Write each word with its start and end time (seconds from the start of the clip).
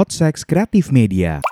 Podsex 0.00 0.48
Kreatif 0.48 0.88
Media. 0.96 1.44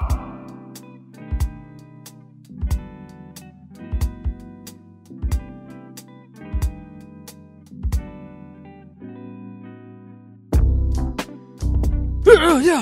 Ya. 12.65 12.81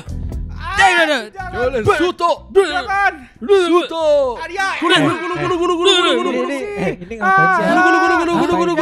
Suto. 1.98 2.30
Suto. 3.66 4.06
Gulu. 5.66 5.90
Ini, 6.94 7.14
ngapain 7.18 7.50
sih? 7.58 7.66
Gulu. 8.38 8.78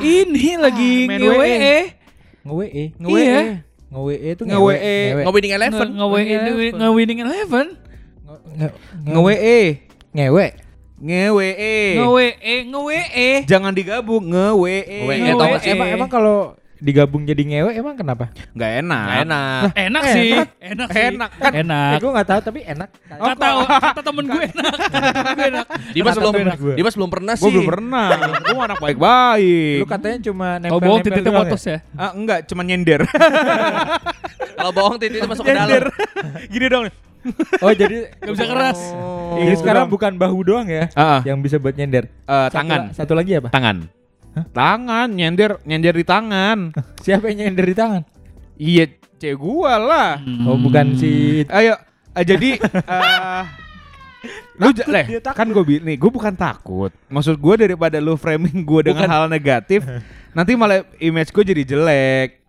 Ini 0.00 0.56
lagi 0.56 1.12
nge-WE. 1.12 1.76
WE. 2.48 2.84
Nge-WE. 2.96 3.71
Nge-WE 3.92 4.16
itu 4.32 4.42
Nge-WE. 4.48 4.96
Nge-winning 5.28 5.52
eleven. 5.52 5.86
Nge-WE 5.92 6.20
Nge- 6.24 6.74
nge-winning 6.80 7.20
eleven. 7.20 7.66
Nge-WE. 9.04 9.60
Ngewe. 10.12 10.46
Nge-WE. 11.02 11.76
Nge-WE, 11.98 12.54
nge-WE. 12.70 13.28
Jangan 13.44 13.72
digabung, 13.74 14.22
nge-WE. 14.22 15.18
Nge-WE. 15.18 15.60
Emang 15.66 15.88
emang 15.90 16.08
kalau 16.08 16.54
digabung 16.82 17.22
jadi 17.22 17.38
ngewe 17.38 17.70
emang 17.72 17.94
kenapa? 17.94 18.34
Nggak 18.50 18.70
enak. 18.82 19.04
Nggak 19.06 19.20
enak. 19.22 19.62
Enak 19.72 20.02
Eh, 20.02 20.10
sih. 20.10 20.30
enak. 20.32 20.48
Enak 20.58 20.88
sih. 20.90 21.04
Enak 21.06 21.30
kan? 21.32 21.52
Enak. 21.54 21.88
Eh, 21.88 21.98
gue 22.02 22.10
nggak 22.10 22.28
tahu 22.28 22.40
tapi 22.42 22.60
enak. 22.64 22.88
Nggak 23.08 23.38
tahu, 23.38 23.58
kata 23.86 24.00
temen 24.02 24.24
gue 24.26 24.42
enak. 24.50 24.74
Gue 25.32 25.46
enak. 25.46 25.66
Dimas 25.92 26.10
Kata 26.10 26.20
belum 26.20 26.32
temen 26.34 26.56
gue. 26.58 26.74
Dimas 26.74 26.94
belum 26.98 27.10
pernah 27.10 27.34
sih. 27.34 27.42
Gue 27.42 27.50
belum 27.52 27.68
pernah. 27.68 28.06
Gue 28.42 28.58
anak 28.60 28.78
baik-baik. 28.78 29.78
Lu 29.78 29.86
katanya 29.86 30.18
cuma 30.20 30.48
nempel 30.58 30.68
Kalau 30.68 30.80
bohong 30.82 31.00
titiknya 31.00 31.22
doang 31.24 31.46
potos 31.46 31.62
ya. 31.64 31.78
Ah, 31.94 32.10
enggak, 32.12 32.38
cuma 32.44 32.62
nyender. 32.62 33.00
Kalau 34.58 34.72
bohong 34.72 34.96
titik 34.98 35.22
masuk 35.22 35.44
ke 35.44 35.50
dalam. 35.50 35.62
nyender. 35.62 35.84
Gini 36.50 36.66
dong. 36.66 36.84
ya? 36.86 36.92
Oh 37.62 37.70
jadi 37.70 38.10
Gak 38.18 38.34
bisa 38.34 38.46
keras. 38.50 38.78
Oh. 38.92 39.38
Ini 39.38 39.54
sekarang 39.54 39.86
bukan 39.86 40.18
bahu 40.18 40.42
doang 40.42 40.66
ya 40.66 40.90
Ah, 40.92 41.18
ah. 41.18 41.20
yang 41.22 41.38
bisa 41.38 41.54
buat 41.56 41.70
nyender. 41.72 42.10
Eh, 42.10 42.46
Satu 42.50 42.54
tangan. 42.58 42.80
Satu 42.92 43.12
lagi 43.14 43.38
apa? 43.38 43.48
Tangan. 43.48 43.86
Tangan, 44.32 45.12
nyender, 45.12 45.60
nyender 45.62 45.94
di 45.94 46.04
tangan. 46.04 46.72
Siapa 47.04 47.28
yang 47.28 47.48
nyender 47.48 47.66
di 47.68 47.76
tangan? 47.76 48.02
Iya, 48.56 48.84
cewek 49.16 49.36
gua 49.36 49.76
lah. 49.76 50.10
Oh 50.44 50.56
bukan 50.56 50.96
si 50.96 51.42
Ayo, 51.46 51.76
eh, 52.12 52.24
jadi 52.24 52.50
eh 52.96 53.44
lu 54.54 54.70
ja- 54.70 54.86
leh, 54.86 55.18
takut. 55.18 55.34
kan 55.34 55.46
gue 55.50 55.64
bilang 55.66 55.84
nih, 55.84 55.96
gue 55.98 56.10
bukan 56.10 56.30
takut. 56.32 56.92
Maksud 57.10 57.34
gue 57.34 57.54
daripada 57.58 57.98
lu 57.98 58.14
framing 58.14 58.62
gue 58.62 58.80
dengan 58.86 59.10
hal 59.10 59.26
negatif, 59.26 59.82
nanti 60.36 60.54
malah 60.54 60.86
image 60.96 61.34
gue 61.34 61.42
jadi 61.42 61.62
jelek. 61.66 62.41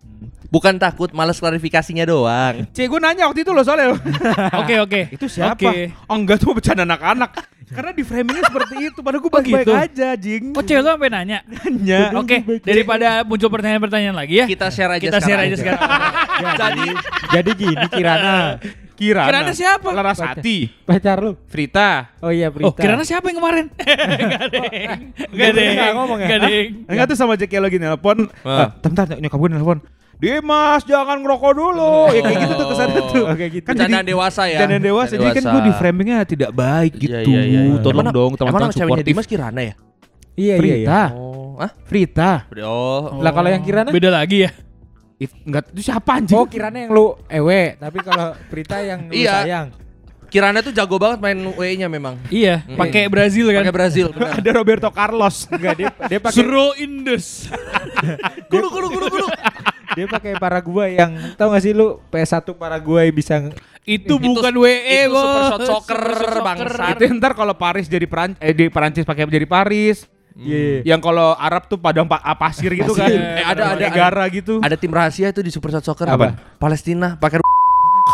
Bukan 0.48 0.78
takut, 0.78 1.10
males 1.10 1.38
klarifikasinya 1.42 2.06
doang. 2.06 2.64
Cek 2.76 2.86
gue 2.86 3.00
nanya 3.02 3.26
waktu 3.26 3.42
itu 3.42 3.50
loh 3.50 3.66
soalnya. 3.66 3.98
Oke, 4.62 4.78
oke. 4.78 5.00
itu 5.10 5.26
siapa? 5.26 5.58
Oke. 5.58 5.90
Oh 6.06 6.16
enggak 6.16 6.38
tuh 6.38 6.54
bercanda 6.54 6.86
anak-anak. 6.86 7.50
Karena 7.64 7.90
di 7.90 8.04
framingnya 8.06 8.44
seperti 8.46 8.74
itu. 8.92 9.00
Padahal 9.02 9.22
gue 9.24 9.32
baik-baik 9.32 9.66
gitu? 9.66 9.72
aja, 9.74 10.08
jing. 10.14 10.54
Oh 10.54 10.62
cewek 10.62 10.84
lu 10.84 10.88
sampai 10.94 11.10
nanya? 11.10 11.38
Nanya. 11.42 12.14
Oke, 12.14 12.44
daripada 12.62 13.24
muncul 13.26 13.50
pertanyaan-pertanyaan 13.50 14.14
lagi 14.14 14.44
ya. 14.44 14.46
Kita 14.46 14.68
share 14.70 14.94
aja 14.94 15.02
Kita 15.02 15.18
share 15.18 15.42
aja 15.42 15.56
sekarang. 15.58 15.82
jadi 16.60 16.88
jadi 17.34 17.50
gini 17.56 17.86
Kirana 17.90 18.60
Kirana. 18.94 19.26
Kirana 19.26 19.52
siapa? 19.52 19.90
Larasati. 19.90 20.70
pacar 20.86 21.18
lu. 21.18 21.34
Frita. 21.50 22.14
Oh 22.22 22.30
iya 22.30 22.48
Prita. 22.54 22.70
Oh, 22.70 22.72
kiranya 22.72 23.02
siapa 23.02 23.26
yang 23.26 23.42
kemarin? 23.42 23.66
Gak 23.74 24.48
deng. 24.54 24.98
Gak 25.34 25.50
deng. 25.50 25.74
Nggak 25.74 25.92
ngomong 25.98 26.18
ya? 26.22 26.26
Enggak 26.86 27.06
tuh 27.10 27.16
sama 27.18 27.34
Jeki 27.34 27.58
lagi 27.58 27.82
nelpon. 27.82 28.30
Ah, 28.46 28.70
Bentar, 28.78 29.10
nyokap 29.18 29.38
gue 29.38 29.50
nelpon. 29.50 29.78
Dimas, 30.16 30.82
jangan 30.82 31.20
ngerokok 31.20 31.52
dulu. 31.52 31.92
Ya 32.10 32.20
kayak 32.22 32.38
gitu 32.40 32.54
tuh 32.54 32.66
kesannya 32.70 33.02
tuh. 33.08 33.24
Oke, 33.28 33.44
gitu. 33.50 33.66
Kan 33.66 33.74
jadi 33.76 33.94
dewasa 34.02 34.42
ya. 34.44 34.58
Bercandaan 34.62 34.82
dewasa. 34.82 35.12
Jadi 35.14 35.30
kan 35.32 35.44
gue 35.44 35.62
di 35.62 35.72
framingnya 35.74 36.18
tidak 36.24 36.50
baik 36.50 36.92
Iya, 36.94 37.00
gitu. 37.00 37.30
iya, 37.30 37.42
iya, 37.42 37.60
iya. 37.68 37.78
Tolong 37.78 38.04
Emang- 38.04 38.14
dong 38.14 38.32
teman-teman 38.34 38.70
suportif. 38.70 39.06
Dimas 39.06 39.26
Kirana 39.26 39.60
ya? 39.60 39.74
Iya 40.34 40.54
iya 40.58 40.76
iya. 40.76 40.86
Frita. 40.88 41.02
Oh, 41.14 41.54
ah? 41.58 41.70
Frita. 41.84 42.32
Oh. 42.60 43.22
Lah 43.22 43.30
kalau 43.30 43.48
yang 43.48 43.62
Kirana? 43.62 43.90
Beda 43.90 44.10
lagi 44.10 44.42
ya. 44.42 44.50
It, 45.14 45.30
enggak, 45.46 45.70
itu 45.70 45.82
siapa 45.86 46.18
anjing? 46.18 46.34
Oh 46.34 46.42
Kirana 46.44 46.74
yang 46.76 46.90
lu 46.90 47.14
ewe, 47.28 47.78
tapi 47.78 47.98
kalau 48.02 48.34
Prita 48.50 48.82
yang 48.82 49.06
lu 49.06 49.14
Iya. 49.14 49.34
sayang. 49.46 49.68
Kirana 50.26 50.58
tuh 50.58 50.74
jago 50.74 50.98
banget 50.98 51.22
main 51.22 51.38
WE-nya 51.54 51.86
memang. 51.86 52.18
Iya, 52.26 52.66
Hmm. 52.66 52.74
pakai 52.74 53.06
Brazil 53.06 53.54
kan. 53.54 53.62
Pakai 53.62 53.70
Brazil. 53.70 54.10
benar. 54.10 54.34
Ada 54.34 54.50
Roberto 54.50 54.90
Carlos. 54.90 55.46
Enggak 55.46 55.74
dia 55.78 55.88
dia 56.10 56.18
pakai 56.18 56.34
Zero 56.34 56.74
Indes. 56.74 57.46
Gulu 58.50 58.66
gulu 58.66 58.86
gulu 58.90 59.06
gulu. 59.08 59.26
Dia 59.94 60.06
pakai 60.06 60.34
Paraguay 60.36 60.94
yang 60.94 61.10
tahu 61.34 61.50
gak 61.50 61.62
sih 61.62 61.70
lu 61.70 61.98
PS1 62.08 62.44
Paraguay 62.52 63.08
bisa 63.08 63.38
nge- 63.38 63.54
Itu 63.82 64.16
Itu- 64.16 64.32
bukan 64.32 64.54
WE, 64.56 64.74
itu 65.04 65.10
bos. 65.10 65.20
super 65.20 65.42
shot 65.44 65.60
soccer, 65.62 66.00
Super 66.00 66.24
shot 66.32 66.40
bangsa. 66.42 66.84
itu 66.90 67.02
ntar 67.14 67.32
kalau 67.32 67.54
Paris 67.54 67.84
jadi 67.84 68.04
Peran 68.04 68.32
eh 68.38 68.50
di 68.50 68.66
Perancis 68.66 69.04
pakai 69.04 69.24
jadi 69.26 69.44
Paris. 69.44 70.08
Iya. 70.34 70.82
Yang 70.84 71.00
kalau 71.04 71.30
Arab 71.32 71.68
tuh 71.68 71.78
padang 71.78 72.04
pa 72.04 72.18
ah, 72.18 72.34
pasir 72.34 72.72
gitu 72.72 72.90
kan. 72.90 73.06
Eh, 73.06 73.38
ada- 73.40 73.70
ada- 73.70 73.78
negara 73.78 74.24
gitu. 74.28 74.58
Ada 74.58 74.74
tim 74.74 74.88
rahasia 74.88 75.28
itu 75.28 75.38
di 75.38 75.48
Super 75.48 75.70
Shot 75.70 75.84
Soccer. 75.84 76.08
Apa? 76.08 76.34
Palestina 76.56 77.14
pakai 77.14 77.38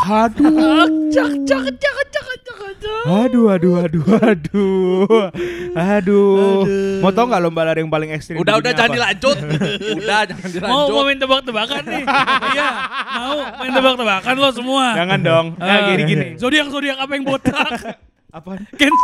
Aduh. 0.00 0.88
Cak, 1.10 1.32
cak, 1.44 1.64
cak, 1.76 1.96
cak, 2.08 2.28
cak, 2.40 2.70
cak. 2.80 3.02
Aduh, 3.06 3.46
aduh, 3.48 3.74
aduh, 3.78 4.04
aduh, 4.18 5.28
aduh. 5.74 6.64
Mau 7.00 7.10
tau 7.10 7.26
nggak 7.26 7.40
lomba 7.40 7.62
lari 7.64 7.80
yang 7.80 7.90
paling 7.90 8.10
ekstrim? 8.10 8.40
Udah 8.40 8.56
udah 8.56 8.72
jangan 8.72 8.96
dilanjut. 8.96 9.36
udah 10.00 10.20
jangan 10.24 10.48
Mau 10.48 10.54
dilanjut. 10.54 10.90
mau 10.90 11.02
main 11.04 11.18
tebak-tebakan 11.18 11.82
nih. 11.84 12.04
Iya, 12.50 12.68
mau 13.12 13.36
main 13.58 13.72
tebak-tebakan 13.72 14.34
lo 14.36 14.48
semua. 14.50 14.84
Jangan 14.94 15.18
dong. 15.20 15.46
Nah, 15.56 15.68
Ah. 15.68 15.80
gini 15.90 16.02
gini. 16.06 16.26
Zodiak 16.40 16.66
zodiak 16.68 16.96
apa 16.96 17.12
yang 17.12 17.24
botak? 17.24 17.70
Apa? 18.36 18.62
Ken 18.78 18.94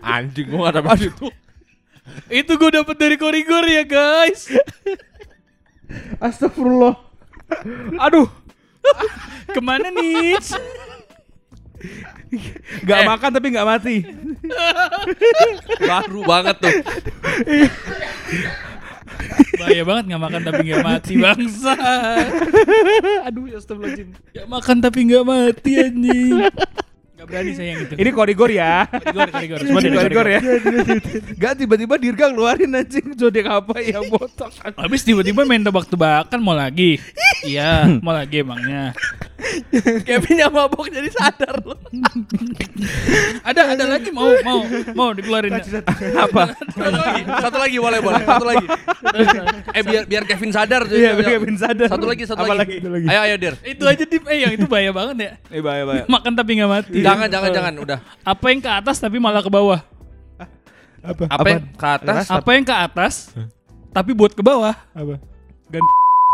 Anjing 0.00 0.46
gua 0.48 0.70
ada 0.70 0.78
apa 0.78 0.94
itu. 0.94 1.26
itu 2.28 2.52
gue 2.52 2.70
dapet 2.72 2.94
dari 2.94 3.16
korigor 3.16 3.64
ya 3.64 3.82
guys. 3.82 4.46
Astagfirullah. 6.18 7.11
Aduh, 7.98 8.28
Ke 9.48 9.60
mana 9.60 9.88
nih? 9.88 10.38
nggak 12.82 13.00
Eh. 13.02 13.06
makan 13.06 13.30
tapi 13.30 13.46
nggak 13.52 13.68
mati. 13.68 13.96
Baru 15.82 16.20
banget 16.24 16.56
tuh. 16.58 16.74
Bahaya 19.58 19.82
banget 19.84 20.04
nggak 20.10 20.22
makan 20.22 20.40
tapi 20.42 20.60
nggak 20.64 20.84
mati 20.84 21.12
bangsa. 21.16 21.72
Aduh, 23.28 23.50
astagfirullahaladzim. 23.52 24.08
Nggak 24.32 24.48
makan 24.48 24.76
tapi 24.80 24.98
nggak 25.06 25.24
mati 25.26 25.72
anjing. 25.78 26.32
Gak 27.22 27.30
berani 27.30 27.54
saya 27.54 27.68
yang 27.70 27.86
itu. 27.86 27.94
Ini 28.02 28.10
korigor 28.10 28.50
ya. 28.50 28.82
korigor, 28.90 29.30
korigor. 29.30 29.58
Cuma 29.62 29.78
di 29.78 29.94
Semua 29.94 30.02
korigor 30.02 30.26
ya. 30.26 30.40
Gak 31.38 31.52
tiba-tiba 31.54 31.94
Dirga 31.94 32.34
ngeluarin 32.34 32.74
anjing 32.74 33.14
zodiak 33.14 33.62
apa 33.62 33.78
yang 33.78 34.10
botak. 34.10 34.50
Habis 34.74 35.06
tiba-tiba 35.06 35.46
main 35.46 35.62
tebak-tebakan 35.62 36.42
mau 36.42 36.50
lagi. 36.50 36.98
Iya, 37.46 37.94
mau 38.02 38.10
lagi 38.10 38.42
emangnya. 38.42 38.90
Kevin 40.02 40.36
yang 40.38 40.50
mabok 40.54 40.86
jadi 40.90 41.10
sadar 41.14 41.62
loh. 41.62 41.78
Ada 43.42 43.74
ada 43.74 43.84
lagi 43.90 44.10
mau 44.14 44.30
mau 44.46 44.62
mau 44.94 45.08
dikeluarin. 45.14 45.58
Apa? 46.14 46.54
Satu 46.74 46.98
lagi, 46.98 47.22
satu 47.26 47.58
lagi 47.58 47.76
boleh 47.78 47.98
boleh. 48.02 48.22
Satu 48.22 48.44
lagi. 48.46 48.66
Eh 49.74 49.82
biar 49.82 50.04
biar 50.06 50.22
Kevin 50.26 50.50
sadar. 50.54 50.86
tuh. 50.86 50.94
Iya, 50.94 51.18
biar 51.18 51.38
Kevin 51.38 51.56
sadar. 51.58 51.88
Satu 51.90 52.06
lagi, 52.06 52.22
satu 52.26 52.42
Apa 52.46 52.54
lagi. 52.54 52.78
lagi? 52.82 53.06
Ayo 53.10 53.20
ayo 53.26 53.34
Dir. 53.38 53.54
itu 53.66 53.82
aja 53.82 54.04
di 54.06 54.18
eh 54.30 54.38
yang 54.46 54.52
itu 54.54 54.66
bahaya 54.70 54.90
banget 54.94 55.16
ya. 55.18 55.30
Eh, 55.50 55.58
bahaya, 55.62 55.82
bahaya. 55.86 56.04
Makan 56.06 56.32
tapi 56.38 56.50
nggak 56.58 56.70
mati. 56.70 56.98
Jangan 57.12 57.28
jangan 57.28 57.50
jangan 57.52 57.74
udah. 57.84 57.98
Apa 58.24 58.44
yang 58.48 58.60
ke 58.64 58.70
atas 58.70 58.96
tapi 58.98 59.16
malah 59.20 59.44
ke 59.44 59.50
bawah? 59.52 59.80
Apa? 61.02 61.22
Apa 61.28 61.46
yang 61.50 61.62
ke 61.74 61.86
atas? 61.86 62.24
Apa 62.30 62.50
yang 62.54 62.64
ke 62.64 62.74
atas 62.74 63.14
tapi 63.92 64.10
buat 64.16 64.32
ke 64.32 64.40
bawah? 64.40 64.74
Apa? 64.96 65.20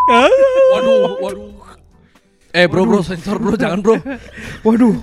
Waduh, 0.73 1.21
waduh. 1.21 1.53
Eh 2.57 2.65
bro 2.65 2.89
bro 2.89 3.05
sensor 3.05 3.37
bro 3.37 3.61
jangan 3.61 3.85
bro. 3.85 4.01
Waduh. 4.65 4.97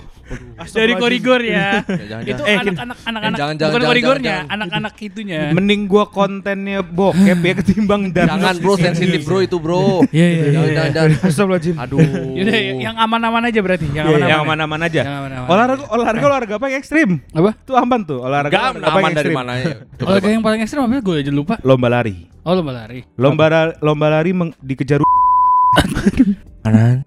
Dari 0.74 0.94
korigor 0.98 1.42
ya. 1.46 1.54
Ya, 1.86 2.22
itu 2.22 2.42
jangan. 2.42 2.66
anak-anak 2.66 2.98
anak-anak 3.06 3.38
Eh, 3.38 3.46
bukan 3.46 3.58
jangan, 3.58 3.82
korigornya, 3.86 4.36
anak-anak 4.50 4.94
itunya. 5.02 5.42
Mending 5.54 5.82
gua 5.86 6.06
kontennya 6.10 6.82
bokep 6.82 7.40
ya 7.42 7.54
ketimbang 7.62 8.02
dan 8.10 8.30
Jangan 8.34 8.56
bro 8.62 8.74
sensitif 8.78 9.22
bro 9.26 9.40
itu 9.42 9.58
bro. 9.62 10.02
Iya 10.10 10.26
iya 10.26 10.46
jangan. 10.50 11.10
Astagfirullahaladzim. 11.22 11.76
Aduh. 11.78 12.00
Yaudah, 12.36 12.58
yang 12.82 12.96
aman-aman 12.98 13.42
aja 13.50 13.60
berarti, 13.62 13.86
yang 13.94 14.06
Iya, 14.06 14.18
aman-aman. 14.18 14.30
yang 14.30 14.42
aman-aman 14.46 14.80
aja. 14.86 15.02
Olahraga 15.46 15.84
olahraga 15.94 16.26
olahraga 16.26 16.54
apa 16.58 16.66
yang 16.72 16.78
ekstrim? 16.82 17.10
Apa? 17.34 17.52
Itu 17.62 17.74
aman 17.78 18.00
tuh 18.06 18.20
olahraga. 18.26 18.54
Gak 18.54 18.66
aman 18.82 18.82
yang 18.82 19.14
dari 19.14 19.30
ekstrim? 19.30 19.36
mana 19.38 19.54
ya? 19.62 19.74
Olahraga 20.02 20.30
yang 20.30 20.44
paling 20.46 20.60
ekstrim 20.66 20.82
apa? 20.86 20.96
Gue 21.06 21.16
aja 21.22 21.32
lupa. 21.34 21.56
Lomba 21.62 21.88
lari. 21.92 22.16
Oh 22.46 22.54
lomba 22.54 22.72
lari. 22.74 23.02
Lomba 23.18 23.46
lomba 23.82 24.08
lari 24.10 24.32
dikejar 24.62 25.02
Kanan. 26.66 27.06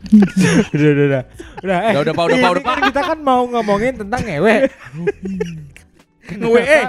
udah 0.74 0.90
udah 0.90 1.04
udah. 1.06 1.22
Udah 1.60 1.78
eh. 1.86 1.92
Udah, 1.92 2.02
udah, 2.02 2.14
Pak, 2.14 2.24
udah, 2.24 2.38
Pak, 2.40 2.50
udah, 2.50 2.62
kan 2.64 2.78
Kita 2.88 3.00
kan 3.14 3.18
mau 3.20 3.42
ngomongin 3.46 3.92
tentang 4.00 4.20
ngewe. 4.24 4.56
nge-WE. 6.40 6.80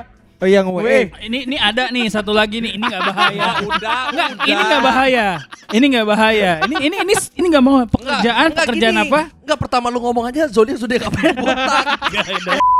Oh 0.42 0.50
yang 0.50 0.66
Weh. 0.74 0.82
WE. 0.82 1.00
Ini 1.30 1.38
ini 1.46 1.58
ada 1.62 1.94
nih 1.94 2.10
satu 2.10 2.34
lagi 2.34 2.66
nih. 2.66 2.74
Ini 2.74 2.82
nggak 2.82 3.04
bahaya. 3.14 3.50
udah, 3.62 4.00
Enggak, 4.10 4.30
udah. 4.34 4.50
ini 4.50 4.62
nggak 4.66 4.82
bahaya. 4.82 5.28
Ini 5.70 5.86
nggak 5.86 6.08
bahaya. 6.10 6.52
Ini 6.66 6.76
ini 6.82 6.96
ini 6.98 7.14
ini 7.38 7.46
nggak 7.46 7.64
mau 7.64 7.86
pekerjaan 7.86 8.50
Enggak, 8.50 8.66
pekerjaan 8.66 8.96
gini. 8.98 9.06
apa? 9.06 9.22
Enggak 9.46 9.60
pertama 9.62 9.94
lu 9.94 10.02
ngomong 10.02 10.26
aja 10.34 10.50
zodiak 10.50 10.82
zodiak 10.82 11.06
apa 11.06 11.20
yang 11.22 11.38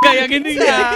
botak. 0.00 0.12
Kayak 0.16 0.26
gini 0.28 0.50
Enggak. 0.56 0.90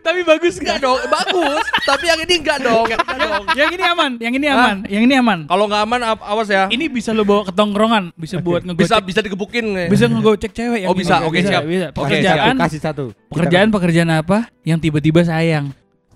Tapi 0.00 0.20
bagus 0.24 0.54
Enggak 0.56 0.78
dong, 0.80 0.98
bagus. 1.06 1.64
Tapi 1.84 2.04
yang 2.08 2.20
ini 2.20 2.34
enggak 2.40 2.58
dong. 2.58 2.84
Enggak 2.88 3.04
dong. 3.20 3.44
Yang 3.52 3.70
ini 3.70 3.84
aman, 3.84 4.10
yang 4.16 4.34
ini 4.34 4.46
aman, 4.48 4.76
yang 4.88 5.02
ini 5.04 5.14
aman. 5.14 5.38
Kalau 5.44 5.64
nggak 5.66 5.82
aman 5.84 6.00
awas 6.16 6.48
ya. 6.48 6.66
Ini 6.66 6.88
bisa 6.88 7.12
lo 7.12 7.22
bawa 7.22 7.44
ke 7.44 7.52
tongkrongan, 7.52 8.10
bisa 8.14 8.40
buat 8.40 8.64
bisa 8.64 8.72
ngegocek, 8.96 9.02
bisa 9.04 9.20
digebukin. 9.20 9.64
nih. 9.70 9.86
bisa 9.86 10.04
ngegocek 10.06 10.50
cewek. 10.50 10.80
yang 10.80 10.90
Oh, 10.90 10.96
bisa. 10.96 11.20
ini. 11.20 11.26
Oke, 11.26 11.38
siap. 11.40 11.62
Bisa. 11.62 11.86
Kasih 11.86 11.96
Pekerjaan, 11.96 12.38
satu, 12.50 12.62
kasih 12.64 12.80
satu. 12.80 13.04
pekerjaan, 13.28 13.68
pekerjaan 13.70 14.10
apa? 14.10 14.38
Yang 14.62 14.78
tiba-tiba 14.88 15.20
sayang. 15.22 15.66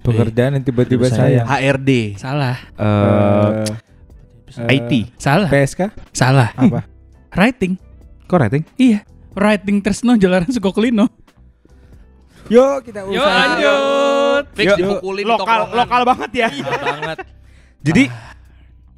Pekerjaan 0.01 0.51
yang 0.53 0.65
tiba-tiba 0.65 1.09
Sayang. 1.09 1.45
saya. 1.49 1.57
HRD. 1.73 1.91
Salah, 2.17 2.57
Eh, 2.75 3.65
Eh, 4.55 4.77
IT. 4.77 4.93
salah, 5.17 5.49
PSK 5.49 5.91
salah. 6.11 6.53
apa? 6.55 6.85
Writing. 7.33 7.75
Kok 8.25 8.39
rating? 8.39 8.63
Iya. 8.77 9.03
Writing 9.35 9.83
Tresno 9.83 10.15
Jalanan 10.15 10.47
Sukoklino. 10.47 11.11
Yuk 12.47 12.77
kita 12.85 13.01
Yuk 13.05 13.17
usaha. 13.17 13.33
lanjut. 13.33 14.45
Fix 14.53 14.67
Yuk, 14.69 14.77
dipukulin 14.79 15.23
di 15.23 15.29
Lokal 15.29 15.41
tongkrongan. 15.41 15.77
lokal 15.77 16.03
banget 16.05 16.31
ya. 16.35 16.49
Iya 16.51 16.65
banget. 16.77 17.19
Jadi 17.81 18.05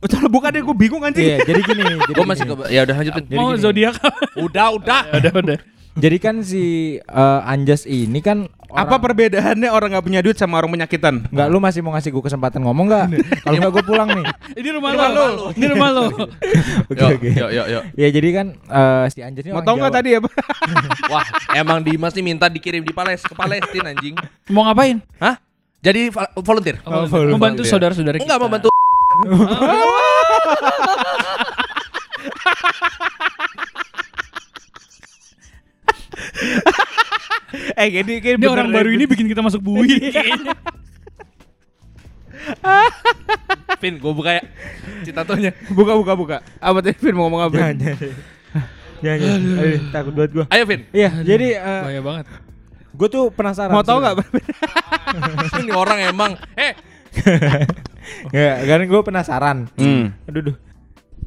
Coba 0.06 0.28
bukan 0.30 0.50
deh, 0.54 0.62
gue 0.62 0.76
bingung 0.76 1.02
anjing. 1.02 1.24
Iya, 1.24 1.36
jadi 1.42 1.60
gini. 1.66 1.82
jadi 1.82 2.12
Gue 2.14 2.26
masih 2.28 2.46
ya 2.70 2.80
udah 2.86 2.94
lanjutin. 2.94 3.24
Mau 3.32 3.50
zodiak 3.58 3.96
Udah, 4.38 4.66
udah. 4.70 5.02
udah 5.18 5.32
udah. 5.34 5.58
Jadi 5.96 6.16
kan 6.20 6.44
si 6.44 6.64
eh, 7.00 7.40
Anjas 7.42 7.88
ini 7.88 8.20
kan 8.20 8.52
Apa 8.66 9.00
perbedaannya 9.00 9.72
orang 9.72 9.96
nggak 9.96 10.04
punya 10.04 10.20
duit 10.20 10.36
sama 10.36 10.60
orang 10.60 10.68
penyakitan? 10.76 11.24
Enggak, 11.32 11.48
lu 11.48 11.56
masih 11.62 11.80
mau 11.80 11.96
ngasih 11.96 12.12
gue 12.12 12.20
kesempatan 12.20 12.60
ngomong 12.60 12.84
nggak? 12.84 13.06
Kalau 13.40 13.56
nggak 13.56 13.72
gue 13.72 13.84
pulang 13.88 14.08
nih. 14.12 14.26
Ini 14.60 14.68
rumah 14.76 14.90
lo. 14.92 15.48
Ini 15.56 15.66
rumah 15.72 15.88
lo. 15.96 16.04
Oke 16.92 17.04
oke. 17.16 17.28
yuk, 17.32 17.50
yuk, 17.56 17.66
yuk. 17.72 17.82
Ya 17.96 18.08
jadi 18.12 18.28
kan 18.36 18.46
eh, 18.52 19.04
si 19.08 19.24
Anjas 19.24 19.48
ini 19.48 19.56
Mau 19.56 19.64
orang 19.64 19.68
tau 19.70 19.76
nggak 19.80 19.94
tadi 19.96 20.08
ya? 20.12 20.20
Wah, 21.08 21.24
emang 21.56 21.80
Dimas 21.80 22.12
nih 22.12 22.24
minta 22.26 22.52
dikirim 22.52 22.84
di 22.84 22.92
Pales 22.92 23.24
ke 23.24 23.32
Palestina 23.32 23.96
anjing. 23.96 24.18
Mau 24.52 24.68
ngapain? 24.68 25.00
Hah? 25.16 25.40
Jadi 25.80 26.10
volunteer? 26.36 26.76
Oh, 26.84 27.06
volunteer. 27.08 27.32
Membantu 27.32 27.62
saudara-saudara 27.64 28.20
Enggak 28.20 28.36
kita. 28.36 28.44
membantu 28.44 28.68
eh 37.80 37.86
gini, 37.88 38.20
gini 38.20 38.36
Ini 38.36 38.46
orang 38.50 38.68
baru 38.72 38.90
ini 38.92 39.04
bikin 39.08 39.26
kita 39.30 39.40
masuk 39.40 39.62
bui. 39.62 39.88
Vin, 43.82 43.98
gue 43.98 44.12
buka 44.14 44.30
ya 44.38 44.42
citatonya. 45.02 45.50
buka 45.70 45.92
buka 45.98 46.12
buka. 46.14 46.36
Apa 46.62 46.78
tadi 46.82 46.96
Vin 46.98 47.14
mau 47.14 47.26
ngomong 47.28 47.50
apa? 47.50 47.54
Jangan, 47.54 47.76
jangan. 47.76 48.10
Jangan. 48.96 49.40
Aduh, 49.60 49.80
takut 49.92 50.12
buat 50.14 50.30
gue. 50.32 50.44
Ayo 50.50 50.64
Vin. 50.64 50.80
Iya, 50.90 51.10
jadi 51.22 51.48
Bahaya 51.60 52.02
banget. 52.02 52.26
gue 52.96 53.08
tuh 53.12 53.24
penasaran. 53.28 53.74
Mau 53.76 53.84
tau 53.84 54.00
nggak? 54.00 54.24
Ini 55.60 55.72
orang 55.76 55.98
emang 56.08 56.32
eh 56.56 56.72
Nggak, 58.30 58.56
kan 58.64 58.80
gue 58.86 59.00
penasaran. 59.02 59.58
Hmm. 59.76 60.14
Aduh, 60.28 60.52
duh. 60.52 60.56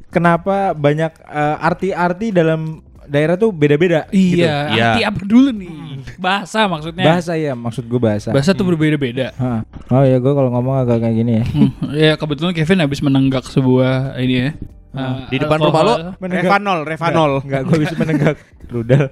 Kenapa 0.10 0.74
banyak 0.74 1.14
eh, 1.22 1.58
arti-arti 1.62 2.34
dalam 2.34 2.82
daerah 3.10 3.36
tuh 3.36 3.50
beda-beda? 3.50 4.06
gitu. 4.08 4.40
Iya, 4.40 4.56
Iya. 4.70 4.86
arti 4.88 5.02
apa 5.04 5.20
dulu 5.22 5.50
nih? 5.52 5.72
Bahasa 6.16 6.66
maksudnya. 6.66 7.04
Bahasa 7.04 7.34
ya, 7.34 7.54
maksud 7.54 7.84
gue 7.84 7.98
bahasa. 7.98 8.30
Bahasa 8.30 8.54
tuh 8.54 8.64
berbeda-beda. 8.64 9.34
Hah. 9.36 9.66
Oh 9.90 10.02
ya, 10.02 10.16
gue 10.16 10.30
kalau 10.30 10.50
ngomong 10.50 10.80
agak 10.80 11.02
kayak 11.02 11.16
gini 11.16 11.32
ya. 11.36 11.46
Hmm, 11.46 11.70
ya 11.92 12.14
kebetulan 12.14 12.54
Kevin 12.54 12.80
habis 12.80 13.02
menenggak 13.02 13.44
sebuah 13.44 14.16
ini 14.18 14.36
ya. 14.40 14.52
Uh, 14.90 15.22
Di 15.28 15.38
depan 15.38 15.58
rumah 15.60 15.82
lo? 15.84 15.94
Revanol, 16.18 16.80
Revanol. 16.82 17.32
Enggak, 17.44 17.62
gue 17.64 17.78
bisa 17.78 17.94
menenggak 17.94 18.36
rudal. 18.66 19.06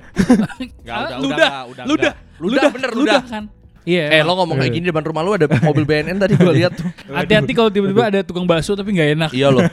Enggak, 0.57 0.95
Ah, 0.95 1.05
udah, 1.05 1.17
ludah, 1.17 1.37
udah, 1.37 1.53
udah, 1.67 1.85
ludah, 1.85 2.13
Ludah, 2.37 2.69
bener, 2.71 2.91
ludah. 2.93 3.21
kan. 3.25 3.45
Iya. 3.87 4.11
Eh 4.11 4.21
lo 4.21 4.35
ngomong 4.35 4.59
kayak 4.59 4.73
gini 4.73 4.83
di 4.83 4.91
depan 4.91 4.99
rumah 4.99 5.23
lu 5.23 5.31
ada 5.31 5.47
mobil 5.63 5.87
BNN 5.87 6.19
tadi 6.19 6.35
gue 6.35 6.53
lihat 6.59 6.75
tuh. 6.75 6.91
hati-hati 7.15 7.55
kalau 7.55 7.71
tiba-tiba 7.71 8.03
ada 8.03 8.19
tukang 8.19 8.43
bakso 8.43 8.75
tapi 8.75 8.91
nggak 8.91 9.09
enak. 9.15 9.29
Iya 9.31 9.47
loh. 9.47 9.63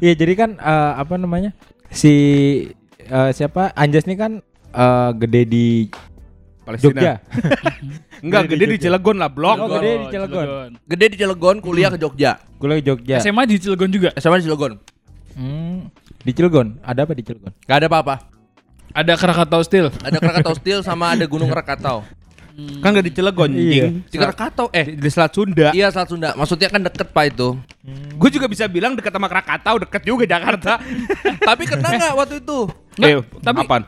Iya, 0.00 0.12
jadi 0.16 0.32
kan 0.32 0.50
eh, 0.54 0.92
apa 0.96 1.14
namanya? 1.16 1.52
Si 1.90 2.14
eh, 2.98 3.30
siapa? 3.34 3.74
Anjas 3.74 4.06
nih 4.06 4.16
kan 4.18 4.32
eh, 4.74 5.10
gede 5.18 5.42
di 5.46 5.66
Jogja. 6.78 7.18
Enggak, 8.24 8.52
Gede 8.52 8.54
di 8.54 8.54
gede 8.54 8.64
di 8.64 8.76
Jogja. 8.76 8.84
Cilegon 8.86 9.16
lah, 9.16 9.30
blok. 9.32 9.56
Oh, 9.58 9.68
gede 9.80 9.90
di 9.90 10.06
Cilegon. 10.12 10.46
Gede 10.86 11.06
di 11.08 11.16
Cilegon, 11.18 11.56
kuliah 11.58 11.90
ke 11.90 11.98
Jogja. 11.98 12.32
Gue 12.60 12.68
lagi 12.68 12.84
Jogja. 12.84 13.16
SMA 13.18 13.42
di 13.48 13.56
Cilegon 13.58 13.90
juga. 13.90 14.08
SMA 14.20 14.38
di 14.38 14.44
Cilegon. 14.46 14.72
Hmm, 15.34 15.88
di 16.22 16.30
Cilegon. 16.36 16.78
Ada 16.84 17.08
apa 17.08 17.12
di 17.16 17.22
Cilegon? 17.24 17.50
Gak 17.64 17.76
ada 17.80 17.86
apa-apa. 17.88 18.14
Ada 18.90 19.12
Krakatau 19.16 19.62
Steel. 19.64 19.88
Ada 20.02 20.18
Krakatau 20.18 20.54
Steel 20.58 20.78
sama 20.84 21.14
ada 21.14 21.24
Gunung 21.24 21.48
Krakatau. 21.48 22.02
Kan 22.80 22.90
gak 22.90 23.04
di 23.04 23.12
Cilegon, 23.12 23.50
Iya. 23.50 23.86
Di 24.02 24.16
Krakatau 24.16 24.68
eh 24.70 24.86
Di, 24.86 24.98
di 24.98 25.08
Selat 25.08 25.32
Sunda. 25.32 25.68
Iya 25.70 25.88
Selat 25.88 26.08
Sunda. 26.08 26.28
Maksudnya 26.32 26.68
kan 26.68 26.80
deket 26.80 27.08
pak 27.08 27.24
itu. 27.28 27.56
Gue 28.14 28.28
juga 28.28 28.46
bisa 28.46 28.66
bilang 28.66 28.92
dekat 28.92 29.10
sama 29.10 29.26
Krakatau, 29.26 29.80
deket 29.80 30.02
juga 30.02 30.24
Jakarta. 30.24 30.76
Tapi 31.48 31.62
kena 31.64 31.88
nggak 31.88 32.14
waktu 32.14 32.34
itu? 32.38 32.58
eh, 32.98 33.16
tapi- 33.40 33.64
apaan? 33.64 33.84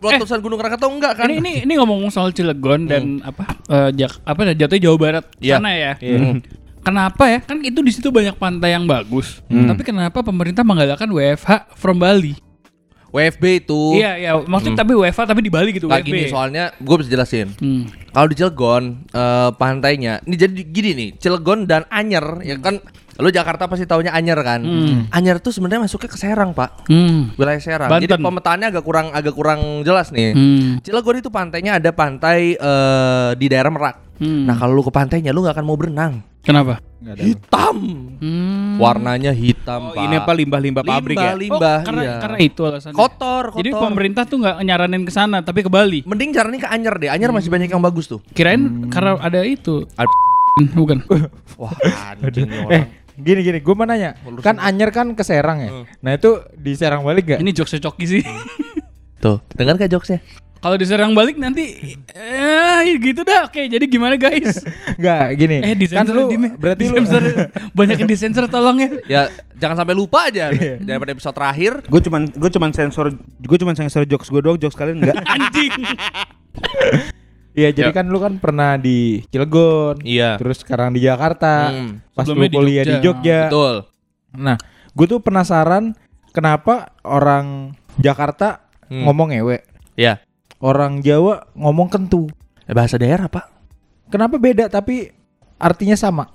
Letusan 0.00 0.40
Gunung 0.40 0.56
Krakatau 0.56 0.88
enggak 0.88 1.12
kan? 1.14 1.28
Ini 1.28 1.36
ini 1.38 1.52
ini 1.62 1.72
ngomong 1.76 2.08
soal 2.08 2.32
Cilegon 2.32 2.88
dan 2.88 3.20
apa 3.20 3.52
eh, 3.68 3.90
Jak 3.94 4.24
apa 4.24 4.40
ya, 4.48 4.64
jatuhnya 4.64 4.82
Jawa 4.88 4.96
Barat 4.96 5.24
Iya. 5.38 5.54
sana 5.54 5.70
ya. 5.70 5.92
Iya. 6.00 6.40
Kenapa 6.80 7.28
ya? 7.28 7.38
Kan 7.44 7.60
itu 7.60 7.84
di 7.84 7.92
situ 7.92 8.08
banyak 8.08 8.32
pantai 8.34 8.72
yang 8.72 8.88
bagus. 8.88 9.44
Hmm. 9.46 9.68
Tapi 9.68 9.84
kenapa 9.84 10.24
pemerintah 10.24 10.64
menggalakkan 10.64 11.04
WFH 11.06 11.76
from 11.76 12.00
Bali? 12.00 12.32
WFB 13.08 13.44
itu. 13.58 13.96
Iya, 13.96 14.12
iya. 14.14 14.30
Maksudnya 14.36 14.78
tapi 14.78 14.92
WFH 14.92 15.20
tapi 15.24 15.40
di 15.40 15.48
Bali 15.48 15.70
gitu 15.70 15.86
Kayak 15.86 16.02
WFB. 16.02 16.08
gini 16.08 16.22
soalnya 16.28 16.64
gue 16.72 16.96
bisa 16.96 17.08
jelasin. 17.08 17.48
Hmm. 17.54 17.88
Kalau 18.08 18.26
di 18.26 18.34
Cilegon 18.34 18.84
eh, 19.06 19.50
pantainya, 19.54 20.20
ini 20.22 20.34
jadi 20.34 20.52
gini 20.60 20.90
nih, 20.92 21.08
Cilegon 21.16 21.64
dan 21.64 21.88
Anyer 21.88 22.42
ya 22.42 22.56
kan. 22.56 22.80
Lu 23.18 23.28
Jakarta 23.28 23.66
pasti 23.66 23.82
taunya 23.82 24.14
Anyer 24.14 24.38
kan. 24.38 24.62
Hmm. 24.62 25.10
Anyer 25.10 25.38
tuh 25.38 25.50
sebenarnya 25.50 25.82
masuknya 25.82 26.06
ke 26.06 26.14
Serang 26.14 26.54
pak, 26.54 26.86
Hmm. 26.86 27.34
wilayah 27.34 27.58
Serang. 27.58 27.90
Banten. 27.90 28.06
Jadi 28.06 28.14
pemetaannya 28.16 28.66
agak 28.68 28.84
kurang 28.84 29.10
agak 29.10 29.34
kurang 29.34 29.60
jelas 29.82 30.14
nih. 30.14 30.30
Hmm. 30.30 30.78
Cilegon 30.78 31.18
itu 31.18 31.26
pantainya 31.26 31.76
ada 31.76 31.90
pantai 31.90 32.54
eh, 32.54 33.30
di 33.34 33.46
daerah 33.46 33.68
Merak. 33.68 33.96
Hmm. 34.18 34.46
Nah 34.46 34.54
kalau 34.54 34.70
lu 34.72 34.82
ke 34.82 34.90
pantainya 34.90 35.30
lu 35.30 35.42
nggak 35.42 35.54
akan 35.54 35.66
mau 35.66 35.74
berenang. 35.74 36.22
Kenapa? 36.48 36.80
Ada. 36.98 37.20
Hitam, 37.20 37.76
Hmm. 38.18 38.76
warnanya 38.76 39.30
hitam 39.30 39.80
Oh, 39.82 39.92
pak. 39.92 40.02
ini 40.02 40.14
apa 40.16 40.32
limbah-limbah 40.34 40.82
pabrik 40.82 41.14
ya? 41.14 41.32
Limbah, 41.34 41.78
Oh, 41.78 41.86
karena 41.86 42.02
iya. 42.02 42.14
karena 42.18 42.38
itu 42.38 42.60
alasannya. 42.62 42.96
kotor, 42.96 43.44
kotor. 43.46 43.58
Jadi 43.60 43.70
pemerintah 43.70 44.24
tuh 44.24 44.38
nggak 44.38 44.56
nyaranin 44.58 45.02
ke 45.04 45.12
sana 45.12 45.38
tapi 45.40 45.60
ke 45.60 45.68
Bali. 45.68 46.00
Mending 46.02 46.32
caranya 46.32 46.58
ke 46.58 46.68
Anyer 46.68 46.94
deh. 46.96 47.08
Anyer 47.08 47.30
masih 47.30 47.48
banyak 47.48 47.68
yang 47.68 47.78
bagus 47.78 48.08
tuh. 48.08 48.24
Kirain 48.32 48.60
karena 48.88 49.14
ada 49.16 49.40
itu. 49.42 49.84
Ad- 49.94 50.08
Bukan. 50.74 51.04
Wah, 51.60 51.70
anjing 52.18 52.48
Eh, 52.48 52.58
orang. 52.58 52.86
gini 53.14 53.40
gini, 53.42 53.58
gue 53.60 53.74
mau 53.74 53.84
nanya. 53.84 54.16
Lurus 54.24 54.42
Kan. 54.42 54.56
Anyer 54.58 54.88
kan 54.88 55.12
ke 55.12 55.22
Serang 55.22 55.60
ya. 55.60 55.70
Nah 56.00 56.12
itu 56.12 56.32
di 56.52 56.72
Serang 56.72 57.04
balik 57.04 57.28
gak? 57.28 57.38
Ini 57.38 57.50
jokesnya 57.52 57.84
Coki 57.84 58.04
sih. 58.08 58.22
Tuh, 59.18 59.38
dengar 59.52 59.76
gak 59.76 59.86
jokesnya? 59.88 60.18
Kalau 60.58 60.74
diserang 60.74 61.14
balik 61.14 61.38
nanti 61.38 61.94
eh 62.10 62.86
gitu 62.98 63.22
dah. 63.22 63.46
Oke, 63.46 63.64
jadi 63.64 63.84
gimana 63.84 64.18
guys? 64.18 64.58
Nggak, 65.00 65.26
gini. 65.34 65.56
Eh 65.62 65.74
di 65.74 65.86
kan 65.86 66.02
lu 66.04 66.26
berarti 66.58 66.90
lu 66.90 66.98
banyak 67.78 67.96
yang 67.96 68.10
disensor 68.10 68.44
tolong 68.46 68.76
ya. 68.76 68.88
Ya, 69.06 69.22
jangan 69.54 69.78
sampai 69.78 69.94
lupa 69.94 70.26
aja 70.26 70.50
daripada 70.78 71.14
episode 71.14 71.32
terakhir. 71.32 71.72
Gue 71.86 72.02
cuman 72.02 72.26
gue 72.26 72.50
cuman 72.50 72.70
sensor 72.74 73.14
gue 73.38 73.58
cuman 73.58 73.74
sensor 73.74 74.02
jokes 74.04 74.26
gue 74.26 74.42
doang, 74.42 74.58
jokes 74.58 74.74
kalian 74.74 74.98
enggak. 74.98 75.16
Anjing. 75.34 75.72
Iya, 77.54 77.74
jadi 77.74 77.90
Ya. 77.90 77.94
kan 77.94 78.06
lu 78.06 78.18
kan 78.18 78.38
pernah 78.38 78.74
di 78.74 79.22
Cilegon. 79.30 79.98
Iya. 80.02 80.38
Terus 80.38 80.62
sekarang 80.62 80.94
di 80.94 81.02
Jakarta. 81.02 81.70
Hmm, 81.70 82.02
Pas 82.14 82.22
lu 82.24 82.34
Sebelumnya 82.34 82.50
di 82.50 82.56
kuliah 82.56 82.84
di 82.84 82.94
Jogja. 82.98 83.02
Jogja. 83.02 83.38
betul. 83.46 83.74
Nah, 84.38 84.56
gue 84.92 85.06
tuh 85.06 85.18
penasaran 85.18 85.94
kenapa 86.30 86.94
orang 87.02 87.74
Jakarta 87.96 88.62
Hmm. 88.88 89.04
ngomong 89.04 89.36
ewe, 89.36 89.60
Ya. 89.94 90.16
Orang 90.60 91.00
Jawa 91.00 91.46
ngomong 91.52 91.86
kentu. 91.86 92.26
Eh, 92.64 92.72
bahasa 92.72 92.94
daerah, 92.94 93.26
Pak. 93.26 93.46
Kenapa 94.08 94.36
beda 94.36 94.66
tapi 94.66 95.12
artinya 95.56 95.94
sama? 95.94 96.28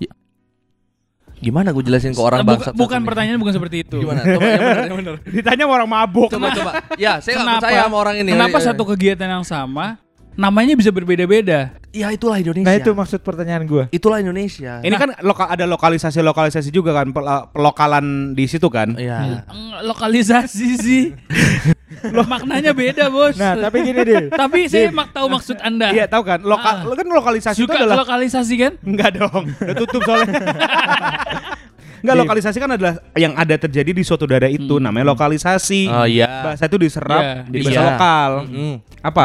Gimana 1.34 1.70
gue 1.70 1.82
jelasin 1.82 2.10
ke 2.10 2.22
orang 2.22 2.40
Buka- 2.40 2.50
bangsa? 2.56 2.70
bukan 2.72 3.00
pertanyaan 3.04 3.36
bukan 3.36 3.52
seperti 3.52 3.84
itu. 3.84 4.00
Gimana? 4.00 4.22
Coba 4.26 4.46
yang 4.46 4.60
benar, 4.60 4.86
yang 4.86 4.98
benar. 4.98 5.14
Ditanya 5.22 5.62
sama 5.62 5.72
orang 5.74 5.88
mabuk. 5.90 6.28
Coba, 6.30 6.46
coba. 6.50 6.70
Ya, 6.96 7.18
saya 7.18 7.36
nggak 7.36 7.44
Kenapa? 7.44 7.60
percaya 7.60 7.80
sama 7.84 7.96
orang 7.98 8.16
ini. 8.16 8.30
Kenapa 8.32 8.58
Ya, 8.58 8.64
satu 8.64 8.82
kegiatan 8.86 9.28
yang 9.28 9.44
sama 9.44 9.86
namanya 10.34 10.74
bisa 10.74 10.88
berbeda-beda? 10.88 11.74
Ya 11.90 12.10
itulah 12.10 12.38
Indonesia. 12.38 12.66
Nah, 12.66 12.74
itu 12.74 12.90
maksud 12.90 13.20
pertanyaan 13.20 13.62
gue. 13.64 13.84
itulah 13.90 14.18
Indonesia. 14.18 14.80
Ini 14.80 14.94
kan 14.94 15.14
lokal 15.20 15.46
ada 15.48 15.62
lokalisasi-lokalisasi 15.64 16.70
juga 16.70 16.90
kan 16.90 17.12
pel- 17.12 17.46
pelokalan 17.50 18.32
di 18.32 18.44
situ 18.46 18.66
kan. 18.66 18.96
Iya. 18.96 19.44
Lokalisasi 19.84 20.68
sih. 20.76 21.02
Maknanya 22.02 22.72
beda, 22.72 23.08
Bos. 23.08 23.34
Nah, 23.36 23.54
tapi 23.58 23.84
gini 23.84 24.00
deh. 24.00 24.22
Tapi 24.42 24.66
saya 24.66 24.88
mak 24.88 25.12
tahu 25.12 25.26
maksud 25.28 25.56
Anda. 25.58 25.90
Iya 25.90 26.06
tahu 26.06 26.22
kan? 26.22 26.40
Lokal 26.42 26.74
Ah. 26.74 26.82
lo 26.82 26.94
kan 26.94 27.06
lokalisasi 27.06 27.56
itu 27.56 27.64
Suka 27.64 27.76
adalah 27.78 28.02
lokalisasi 28.02 28.54
kan? 28.56 28.72
Enggak 28.82 29.10
dong, 29.16 29.44
udah 29.54 29.74
tutup 29.76 30.00
soalnya. 30.02 30.32
Enggak 32.04 32.16
lokalisasi 32.20 32.58
kan 32.60 32.70
adalah 32.70 32.94
yang 33.16 33.32
ada 33.32 33.56
terjadi 33.56 33.96
di 33.96 34.04
suatu 34.04 34.28
daerah 34.28 34.52
itu 34.52 34.76
namanya 34.76 35.16
lokalisasi. 35.16 35.88
Oh 35.88 36.04
iya. 36.04 36.52
Bahasa 36.52 36.68
itu 36.68 36.76
diserap 36.76 37.22
Iya, 37.22 37.34
jadi 37.48 37.62
iya. 37.62 37.68
bahasa 37.72 37.84
lokal. 37.88 38.30
Mm. 38.44 38.76
Apa? 39.00 39.24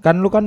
Kan 0.00 0.14
lu 0.24 0.28
kan 0.32 0.44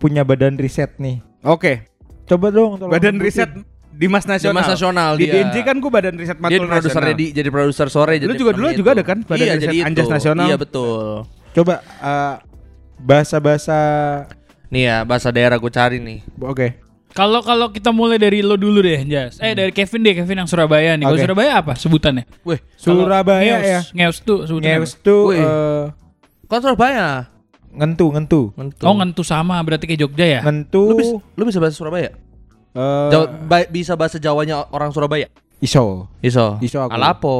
punya 0.00 0.24
badan 0.24 0.56
riset 0.56 0.96
nih. 0.96 1.20
Oke. 1.44 1.84
Coba 2.24 2.48
dong 2.48 2.80
tolong 2.80 2.92
Badan 2.94 3.20
riset 3.20 3.50
Dimas 3.92 4.24
Nasional. 4.24 4.56
Dimas 4.56 4.70
Nasional, 4.72 5.10
Di 5.20 5.24
dia. 5.28 5.32
DNJ 5.44 5.56
kan 5.68 5.76
gue 5.76 5.90
badan 5.92 6.14
riset 6.16 6.38
Dia 6.40 6.42
mantul 6.42 6.66
produser 6.66 7.00
nasional. 7.04 7.20
di 7.20 7.26
jadi 7.30 7.48
produser 7.52 7.86
sore 7.92 8.14
Lu 8.16 8.32
jadi 8.32 8.40
juga 8.40 8.52
dulu 8.56 8.68
juga 8.72 8.90
ada 8.96 9.04
kan 9.04 9.18
badan 9.22 9.44
iya, 9.44 9.54
riset 9.60 9.68
jadi 9.68 9.78
Anjas 9.84 10.06
itu. 10.08 10.12
Nasional? 10.16 10.46
Iya 10.48 10.56
betul. 10.56 11.04
Coba 11.52 11.74
eh, 11.84 12.34
bahasa-bahasa 12.98 13.78
Nih 14.72 14.88
ya 14.88 14.96
bahasa 15.04 15.28
daerah 15.28 15.60
gue 15.60 15.68
cari 15.68 16.00
nih. 16.00 16.24
Oke. 16.40 16.80
Kalau 17.12 17.44
kalau 17.44 17.68
kita 17.68 17.92
mulai 17.92 18.16
dari 18.16 18.40
lo 18.40 18.56
dulu 18.56 18.80
deh, 18.80 19.04
Jas. 19.04 19.36
Eh 19.36 19.52
dari 19.52 19.68
Kevin 19.68 20.00
deh, 20.00 20.16
Kevin 20.16 20.36
yang 20.44 20.48
Surabaya 20.48 20.96
nih. 20.96 21.04
Kalau 21.04 21.18
Oke. 21.20 21.24
Surabaya 21.28 21.52
apa 21.60 21.72
sebutannya? 21.76 22.24
Wih, 22.40 22.56
Kalau 22.80 23.04
Surabaya 23.04 23.60
Ngeus, 23.60 23.68
ya. 23.68 23.80
Ngeus 23.92 24.18
tuh 24.24 24.38
sebutannya. 24.48 24.80
Ngeus 24.80 24.92
tuh 25.04 25.22
eh, 25.36 25.84
kok 26.48 26.60
Surabaya? 26.64 27.28
ngentu 27.72 28.06
ngentu. 28.12 28.40
Ngentu. 28.56 28.84
Oh 28.84 28.96
ngentu 28.96 29.22
sama 29.24 29.56
berarti 29.64 29.84
kayak 29.88 30.00
Jogja 30.08 30.26
ya? 30.28 30.40
Ngentu 30.40 30.82
Lu 30.88 30.96
bisa, 30.96 31.14
lu 31.36 31.42
bisa 31.48 31.58
bahasa 31.60 31.76
Surabaya? 31.76 32.10
Eh, 32.72 33.08
Jawa- 33.08 33.30
ba- 33.42 33.68
bisa 33.68 33.92
bahasa 33.92 34.16
Jawanya 34.16 34.66
orang 34.68 34.90
Surabaya? 34.90 35.28
iso. 35.58 36.08
Iso. 36.18 36.58
Iso 36.58 36.78
aku. 36.80 36.90
Alapo. 36.90 37.36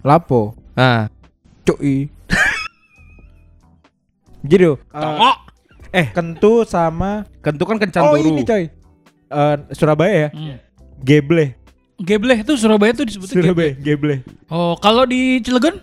Lapo. 0.00 0.40
Nah, 0.72 1.10
Cuy. 1.62 2.06
Gitu. 4.40 4.78
eh, 4.78 4.94
Tongok. 4.94 5.36
eh 5.90 6.06
kentu 6.08 6.62
sama 6.62 7.26
Kentu 7.40 7.64
kan 7.64 7.76
kencan 7.76 8.02
Oh 8.04 8.14
turu. 8.14 8.30
ini 8.30 8.42
coy. 8.42 8.64
Eh, 9.28 9.56
Surabaya 9.72 10.14
ya. 10.14 10.28
Hmm. 10.30 10.56
Geble. 10.98 11.58
Gebleh 11.98 12.46
tuh 12.46 12.54
Surabaya 12.54 12.94
tuh 12.94 13.02
disebutnya 13.02 13.34
Surabaya, 13.34 13.74
gebleh. 13.74 14.22
geble. 14.22 14.46
Oh, 14.46 14.78
kalau 14.78 15.02
di 15.02 15.42
Cilegon? 15.42 15.82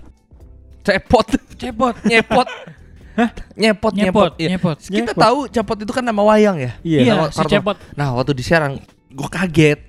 cepot. 0.81 1.27
Cepot. 1.57 1.95
Nyepot. 2.05 2.47
Hah? 3.15 3.29
Nyepot, 3.55 3.91
nyepot. 3.91 3.95
Nyepot, 3.95 4.31
Iya. 4.35 4.47
nyepot. 4.53 4.77
Kita 4.77 4.93
Nyepot. 5.11 5.15
tahu 5.17 5.39
cepot 5.47 5.77
itu 5.79 5.91
kan 5.91 6.03
nama 6.03 6.21
wayang 6.21 6.57
ya? 6.59 6.71
Iya. 6.83 6.99
Iya, 7.01 7.13
Nama 7.15 7.25
si 7.29 7.39
kartu- 7.39 7.53
cepot. 7.55 7.75
Nah, 7.95 8.07
waktu 8.11 8.31
di 8.31 8.43
Serang 8.43 8.73
gue 9.07 9.29
kaget. 9.29 9.79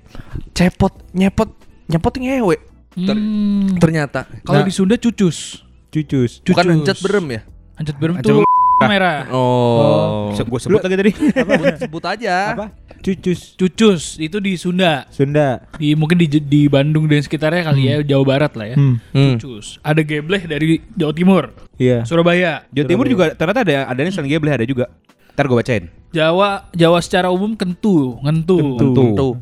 Cepot, 0.51 0.93
nyepot, 1.11 1.49
nyepot 1.85 2.13
ngewe 2.15 2.55
Ter- 2.97 3.13
Hmm. 3.13 3.77
ternyata. 3.77 4.25
Kalau 4.41 4.63
Nah. 4.63 4.65
di 4.65 4.73
Sunda 4.73 4.95
cucus. 4.95 5.61
Cucus. 5.87 6.41
Bukan 6.41 6.65
Cucus. 6.65 6.75
encet 6.81 6.97
berem 6.99 7.25
ya? 7.29 7.41
Anjat 7.75 7.95
berem 7.95 8.15
tuh 8.17 8.41
merah. 8.79 9.25
Oh. 9.29 10.29
Gue 10.29 10.59
sebut 10.61 10.77
lagi 10.79 10.95
tadi. 10.95 11.11
sebut, 11.11 11.65
sebut 11.83 12.03
aja. 12.05 12.53
Apa? 12.53 12.65
Cucus. 13.01 13.55
Cucus 13.55 14.01
itu 14.17 14.37
di 14.37 14.53
Sunda. 14.53 15.09
Sunda. 15.09 15.65
Di 15.75 15.97
mungkin 15.97 16.17
di 16.17 16.29
di 16.29 16.61
Bandung 16.67 17.09
dan 17.09 17.19
sekitarnya 17.19 17.65
kali 17.65 17.89
ya, 17.89 17.95
Jawa 18.05 18.23
Barat 18.27 18.53
lah 18.53 18.67
ya. 18.69 18.77
Hmm. 18.77 19.01
Hmm. 19.09 19.35
Cucus. 19.35 19.81
Ada 19.81 20.01
gebleh 20.01 20.45
dari 20.45 20.77
Jawa 20.93 21.13
Timur, 21.13 21.43
Iya. 21.75 22.05
Surabaya. 22.05 22.69
Jawa 22.69 22.85
Timur 22.85 23.05
juga 23.07 23.33
ternyata 23.33 23.65
ada 23.65 23.89
ada 23.89 23.97
yang 23.97 24.13
selain 24.13 24.29
Gebleh 24.29 24.53
ada 24.53 24.65
juga. 24.65 24.85
Ntar 25.33 25.45
gue 25.45 25.57
bacain. 25.57 25.83
Jawa 26.09 26.69
Jawa 26.71 26.99
secara 26.99 27.29
umum 27.29 27.53
kentu, 27.53 28.17
ngentu. 28.21 28.77
Kentu. 28.77 29.03
Tuh. 29.13 29.33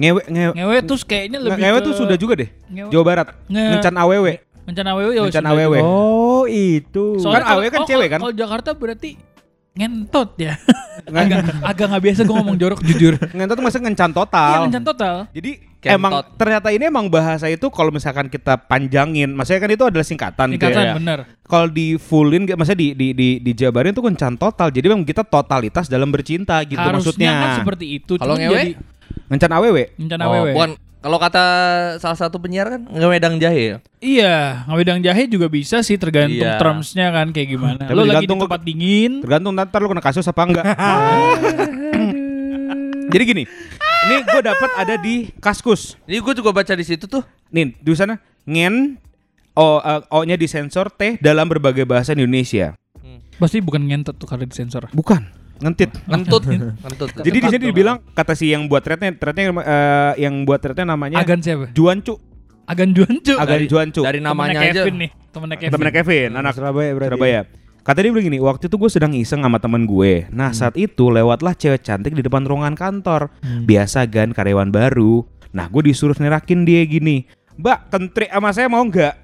Ngewe 0.00 0.24
ngewe 0.26 0.52
Ngewe 0.56 0.76
tuh 0.80 0.96
kayaknya 1.04 1.38
lebih 1.38 1.60
ngewe 1.60 1.76
ke- 1.76 1.84
tuh 1.84 1.92
sudah 1.92 2.16
juga 2.16 2.34
deh. 2.38 2.48
Ngewe. 2.66 2.88
Jawa 2.88 3.04
Barat. 3.04 3.26
Nge- 3.46 3.68
Ngencan 3.74 3.94
awewe. 3.96 4.32
Jawa 4.72 5.26
Ngencan 5.26 5.42
Sunda 5.42 5.52
awewe. 5.56 5.76
juga. 5.76 5.88
Oh, 5.88 6.44
itu. 6.46 7.04
Kan 7.18 7.42
awewe 7.44 7.68
kan 7.68 7.80
oh, 7.80 7.88
cewek 7.88 8.08
kan? 8.08 8.20
Kalau 8.20 8.34
Jakarta 8.34 8.70
berarti 8.72 9.10
ngentot 9.70 10.30
ya. 10.36 10.54
agak 11.10 11.40
agak 11.62 11.86
nggak 11.88 12.02
biasa 12.02 12.20
gue 12.22 12.34
ngomong 12.34 12.56
jorok 12.56 12.80
jujur. 12.82 13.14
Ngentot 13.36 13.54
tuh 13.54 13.64
maksudnya 13.64 13.84
ngencan 13.88 14.10
Iya 14.10 14.18
total. 14.18 14.60
ngencan 14.66 14.84
total. 14.84 15.14
Jadi 15.30 15.50
Kentot. 15.80 15.96
emang 15.96 16.12
ternyata 16.36 16.68
ini 16.68 16.84
emang 16.84 17.06
bahasa 17.08 17.46
itu 17.46 17.64
kalau 17.68 17.88
misalkan 17.88 18.28
kita 18.28 18.60
panjangin, 18.60 19.32
maksudnya 19.32 19.60
kan 19.60 19.70
itu 19.70 19.80
adalah 19.82 20.04
singkatan, 20.04 20.46
gitu 20.52 20.60
Singkatan 20.60 20.84
ya. 20.84 20.94
bener. 20.94 21.18
Kalau 21.40 21.66
di 21.66 21.96
fullin, 21.96 22.44
maksudnya 22.44 22.76
di 22.78 22.88
di 22.92 23.08
di 23.16 23.28
dijabarin 23.40 23.90
tuh 23.90 24.04
kencan 24.04 24.36
total. 24.36 24.68
Jadi 24.68 24.86
memang 24.86 25.02
kita 25.02 25.24
totalitas 25.24 25.88
dalam 25.88 26.10
bercinta 26.10 26.60
gitu 26.62 26.76
Harusnya 26.76 27.00
maksudnya. 27.00 27.32
kan 27.32 27.50
seperti 27.64 27.86
itu. 27.94 28.12
Kalau 28.16 28.36
ngewe? 28.36 28.52
jadi 28.52 28.70
Ngencan 29.30 29.50
awewe. 29.52 29.82
ngencan 29.96 30.20
Oh, 30.20 30.26
awewe. 30.26 30.50
bukan 30.52 30.70
kalau 31.00 31.16
kata 31.16 31.44
salah 31.96 32.18
satu 32.18 32.36
penyiar 32.36 32.68
kan 32.76 32.84
ngewedang 32.92 33.40
jahe 33.40 33.62
ya. 33.72 33.76
Iya, 34.00 34.36
ngawedang 34.68 35.00
jahe 35.00 35.24
juga 35.24 35.48
bisa 35.48 35.80
sih 35.80 35.96
tergantung 35.96 36.44
Iya. 36.44 36.60
termsnya 36.60 37.08
kan 37.08 37.32
kayak 37.32 37.48
gimana. 37.56 37.82
Tapi 37.88 37.96
Lo 37.96 38.04
lagi 38.04 38.04
di 38.04 38.12
tergantung 38.28 38.38
tempat 38.44 38.60
dingin. 38.60 39.12
Tergantung 39.24 39.52
ntar 39.56 39.80
lu 39.80 39.88
kena 39.88 40.04
kasus 40.04 40.28
apa 40.28 40.42
enggak. 40.44 40.64
Jadi 43.10 43.24
gini, 43.26 43.42
ini 44.06 44.14
gue 44.22 44.40
dapat 44.40 44.70
ada 44.78 44.94
di 44.94 45.34
Kaskus. 45.42 45.98
Ini 46.06 46.22
gue 46.22 46.34
juga 46.36 46.54
baca 46.54 46.72
di 46.76 46.84
situ 46.86 47.10
tuh. 47.10 47.26
Nih, 47.50 47.74
di 47.74 47.90
sana 47.96 48.20
ngen 48.46 48.94
O, 49.58 49.82
eh, 49.82 50.00
O-nya 50.14 50.38
disensor 50.38 50.94
T 50.94 51.18
dalam 51.18 51.50
berbagai 51.50 51.82
bahasa 51.82 52.14
Indonesia. 52.14 52.78
Pasti 53.40 53.58
bukan 53.58 53.82
ngentot 53.82 54.14
tuh 54.14 54.28
karena 54.30 54.46
disensor. 54.46 54.86
Bukan, 54.94 55.26
ngentit. 55.60 55.90
Ngentut, 56.08 56.42
ngentut. 56.84 57.08
Jadi 57.20 57.38
di 57.38 57.48
sini 57.48 57.64
dibilang 57.70 58.00
kata 58.12 58.32
si 58.32 58.50
yang 58.50 58.66
buat 58.66 58.80
threadnya, 58.80 59.12
threadnya 59.14 59.44
eh, 59.60 60.12
yang 60.24 60.44
buat 60.44 60.60
threadnya 60.60 60.96
namanya 60.96 61.20
Agan 61.20 61.40
siapa? 61.40 61.70
Juancu. 61.72 62.16
Agan 62.64 62.94
Juancu. 62.94 63.34
Agan 63.36 63.60
Dari- 63.60 63.68
Juancu. 63.68 64.00
Dari 64.00 64.18
namanya 64.22 64.58
Temennya 64.58 64.70
aja. 64.70 64.82
Kevin 64.82 64.96
nih, 64.96 65.10
temennya 65.34 65.56
Kevin. 65.58 65.72
Temennya 65.74 65.94
Kevin, 65.94 66.30
anak 66.38 66.52
Surabaya 66.54 66.90
berarti. 66.94 67.10
Surabaya. 67.12 67.40
Kata 67.80 67.98
dia 68.04 68.10
bilang 68.12 68.26
gini, 68.28 68.38
waktu 68.38 68.68
itu 68.68 68.76
gue 68.76 68.90
sedang 68.92 69.12
iseng 69.16 69.40
sama 69.40 69.56
temen 69.56 69.88
gue. 69.88 70.28
Nah 70.30 70.52
saat 70.52 70.76
itu 70.76 71.08
lewatlah 71.08 71.56
cewek 71.56 71.80
cantik 71.80 72.12
di 72.12 72.20
depan 72.20 72.44
ruangan 72.44 72.76
kantor. 72.76 73.32
Biasa 73.64 74.04
kan 74.06 74.36
karyawan 74.36 74.68
baru. 74.68 75.24
Nah 75.50 75.66
gue 75.66 75.82
disuruh 75.88 76.14
nerakin 76.14 76.68
dia 76.68 76.84
gini. 76.84 77.24
Mbak 77.56 77.78
kentri 77.90 78.26
sama 78.28 78.52
saya 78.52 78.68
mau 78.68 78.84
nggak? 78.84 79.14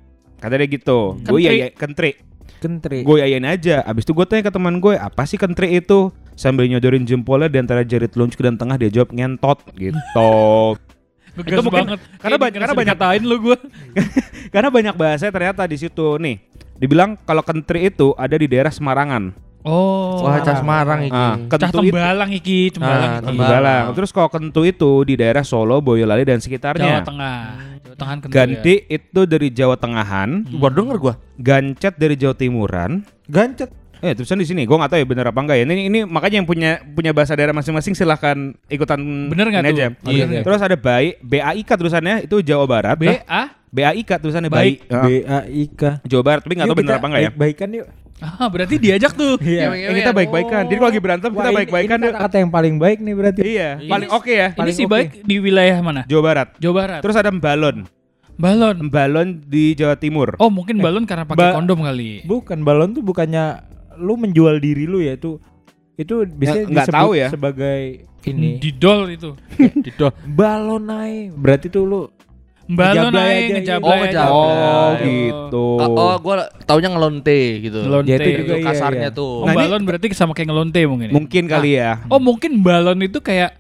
Kata 0.40 0.54
dia 0.56 0.68
gitu. 0.72 1.20
Gue 1.22 1.44
ya 1.44 1.52
ya 1.52 1.68
kentri. 1.70 2.16
Kentri. 2.58 3.02
Gue 3.02 3.20
yayain 3.20 3.44
aja. 3.44 3.82
Abis 3.82 4.02
itu 4.02 4.12
gue 4.12 4.24
tanya 4.24 4.42
ke 4.42 4.50
teman 4.50 4.76
gue, 4.76 4.94
apa 4.94 5.22
sih 5.22 5.36
kentri 5.36 5.76
itu? 5.76 6.08
Sambil 6.32 6.66
nyodorin 6.66 7.02
jempolnya 7.02 7.48
di 7.48 7.58
antara 7.58 7.80
jari 7.80 8.06
telunjuk 8.06 8.36
dan 8.38 8.54
tengah 8.54 8.76
dia 8.76 8.90
jawab 8.90 9.08
ngentot 9.10 9.60
gitu. 9.74 10.30
Ngegas 11.36 11.52
Itu 11.52 11.62
mungkin- 11.62 11.84
banget. 11.86 12.00
karena 12.16 12.36
ba- 12.36 12.48
karena 12.50 12.72
banyak- 12.72 12.96
dikatain 12.96 13.22
lu 13.22 13.36
gue. 13.42 13.56
Karena 14.54 14.68
banyak 14.70 14.94
bahasa 14.94 15.28
ternyata 15.28 15.62
di 15.64 15.76
situ 15.76 16.16
nih. 16.16 16.40
Dibilang 16.76 17.16
kalau 17.20 17.40
kentri 17.40 17.88
itu 17.88 18.14
ada 18.14 18.32
di 18.32 18.46
daerah 18.46 18.70
Semarangan. 18.70 19.36
Oh. 19.60 20.22
Wah, 20.22 20.38
Cah 20.38 20.56
Semarang 20.56 21.02
iki. 21.02 21.12
Ah, 21.12 21.34
Cah 21.50 21.68
tembalang 21.68 22.30
iki, 22.30 22.70
tembalang 22.70 23.10
Ah, 23.10 23.18
iki. 23.18 23.26
Tembalang. 23.26 23.50
Tembalang. 23.50 23.84
Terus 23.92 24.10
kalau 24.10 24.30
kentu 24.30 24.62
itu 24.62 25.02
di 25.02 25.14
daerah 25.14 25.42
Solo, 25.42 25.82
Boyolali 25.82 26.22
dan 26.22 26.38
sekitarnya. 26.38 27.02
Jawa 27.02 27.04
Tengah 27.04 27.36
kentu 27.96 28.28
Ganti 28.28 28.74
ya. 28.78 28.94
itu 28.94 29.20
dari 29.24 29.48
Jawa 29.48 29.74
Tengahan, 29.74 30.44
Baru 30.52 30.72
denger 30.76 30.96
gua. 30.98 31.14
Gancet 31.36 31.96
dari 31.96 32.14
Jawa 32.14 32.32
Timuran. 32.32 33.02
Gancet. 33.24 33.72
Eh 33.96 34.12
tulisan 34.12 34.36
di 34.36 34.44
sini, 34.44 34.62
gue 34.62 34.76
nggak 34.76 34.92
tahu 34.92 35.00
ya 35.00 35.06
bener 35.06 35.24
apa 35.24 35.40
enggak 35.40 35.56
ya. 35.56 35.64
Ini, 35.64 35.88
ini 35.88 35.98
makanya 36.04 36.36
yang 36.38 36.44
punya 36.44 36.84
punya 36.84 37.10
bahasa 37.10 37.32
daerah 37.32 37.50
masing-masing 37.50 37.96
silahkan 37.96 38.36
ikutan 38.68 39.00
Bener 39.26 39.48
nggak 39.48 39.62
ini 39.62 39.70
tuh? 39.70 39.74
aja. 39.74 39.86
Iya. 40.04 40.24
Bener. 40.28 40.42
Terus 40.44 40.60
ada 40.60 40.76
baik, 40.76 41.12
BAIK 41.20 41.70
tulisannya 41.72 42.16
itu 42.22 42.36
Jawa 42.44 42.68
Barat. 42.68 42.94
B 42.94 43.08
Nah, 43.08 43.24
A 43.24 43.42
BAIK 43.66 44.10
tulisannya 44.20 44.52
Baik. 44.52 44.84
baik. 44.84 45.00
B 45.00 45.08
A 45.24 45.38
I 45.42 45.64
K. 45.72 45.82
Jawa 46.04 46.22
Barat, 46.22 46.40
tapi 46.44 46.52
nggak 46.54 46.68
tahu 46.68 46.76
bener 46.76 46.94
apa 46.94 47.06
enggak 47.08 47.22
ya. 47.24 47.30
Baik-baikan 47.30 47.68
yuk. 47.72 47.88
Ah, 48.16 48.48
berarti 48.48 48.76
diajak 48.76 49.12
tuh. 49.12 49.36
Iya. 49.44 49.68
Ngewe-ngewe. 49.68 49.90
Eh, 49.90 49.94
kita 50.00 50.12
baik-baikan. 50.12 50.62
Jadi 50.64 50.76
kalau 50.76 50.88
lagi 50.88 51.00
berantem 51.00 51.30
Wah, 51.30 51.36
kita 51.36 51.50
baik-baikan 51.52 51.98
ini 51.98 52.06
kata-kata 52.08 52.36
yang 52.38 52.50
paling 52.50 52.74
baik 52.76 52.98
nih 52.98 53.14
berarti. 53.14 53.40
Iya, 53.42 53.70
Ini- 53.76 53.90
paling 53.90 54.08
oke 54.10 54.32
ya. 54.32 54.48
Ini 54.48 54.56
Paling 54.56 54.74
si 54.74 54.84
oke. 54.84 54.90
baik 54.90 55.08
di 55.20 55.36
wilayah 55.36 55.78
mana? 55.80 56.02
Jawa 56.04 56.22
Barat. 56.24 56.48
Jawa 56.56 56.74
Barat. 56.74 57.00
Terus 57.04 57.16
ada 57.16 57.28
balon. 57.30 57.84
balon. 58.36 58.76
Balon 58.88 59.28
di 59.42 59.72
Jawa 59.72 59.96
Timur. 59.96 60.36
Oh, 60.36 60.48
mungkin 60.48 60.76
balon 60.78 61.04
karena 61.04 61.24
pakai 61.24 61.40
ba- 61.42 61.54
kondom 61.54 61.80
kali. 61.80 62.20
Bukan 62.22 62.60
balon 62.62 62.92
tuh 62.92 63.00
bukannya 63.00 63.64
lu 63.96 64.16
menjual 64.16 64.60
diri 64.60 64.84
lu 64.84 65.00
ya 65.00 65.16
itu 65.16 65.40
itu 65.96 66.28
bisa 66.28 66.68
nggak 66.68 66.92
tahu 66.92 67.16
ya. 67.16 67.32
sebagai 67.32 68.04
ini 68.24 68.60
Didol 68.60 69.08
itu. 69.08 69.32
Didol. 69.84 70.12
balon 70.26 70.84
naik 70.84 71.32
berarti 71.32 71.68
tuh 71.68 71.84
lu 71.84 72.00
Balon 72.66 73.14
Ngejablay 73.14 73.30
aja 73.30 73.38
aja, 73.38 73.54
ngejablay. 73.54 73.86
Oh, 73.86 73.96
ngejablay. 74.02 74.34
Oh, 74.34 74.90
Ayo. 74.90 75.06
gitu. 75.06 75.66
Oh, 75.78 75.90
oh 75.94 76.14
gua 76.18 76.34
taunya 76.66 76.90
ngelonte 76.90 77.38
gitu. 77.62 77.78
Ngelonte. 77.78 78.10
Ya, 78.10 78.16
itu 78.18 78.26
Itu 78.26 78.40
juga 78.42 78.54
iya, 78.58 78.64
kasarnya 78.66 79.08
iya. 79.14 79.18
tuh. 79.18 79.32
Oh, 79.42 79.46
Nah, 79.46 79.54
ini- 79.54 79.60
balon 79.62 79.82
berarti 79.86 80.06
sama 80.10 80.34
kayak 80.34 80.48
ngelonte 80.50 80.80
mungkin. 80.82 81.06
ya? 81.08 81.14
Mungkin 81.14 81.42
kali 81.46 81.70
ya. 81.78 81.90
Oh, 82.10 82.18
mungkin 82.18 82.66
balon 82.66 82.98
itu 83.06 83.22
kayak 83.22 83.54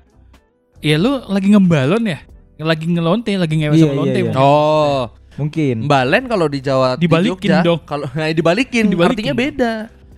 ya 0.82 0.96
lu 0.98 1.22
lagi 1.30 1.48
ngebalon 1.54 2.02
ya? 2.02 2.18
Lagi 2.58 2.86
ngelonte, 2.90 3.30
lagi 3.38 3.54
ngewe 3.54 3.74
Iya, 3.78 3.82
sama 3.86 3.92
iya, 3.94 3.98
lonte. 4.02 4.18
iya. 4.18 4.24
mungkin. 4.26 4.42
Oh, 4.42 5.00
mungkin 5.36 5.76
balen 5.86 6.24
kalau 6.26 6.46
di 6.50 6.58
Jawa 6.58 6.88
di 6.96 7.06
Dibalikin 7.06 7.50
Jogja, 7.52 7.62
dong. 7.62 7.80
Kalau 7.86 8.06
nah, 8.10 8.26
dibalikin, 8.26 8.84
Dibalikin. 8.90 9.06
artinya 9.14 9.34
beda. 9.38 9.72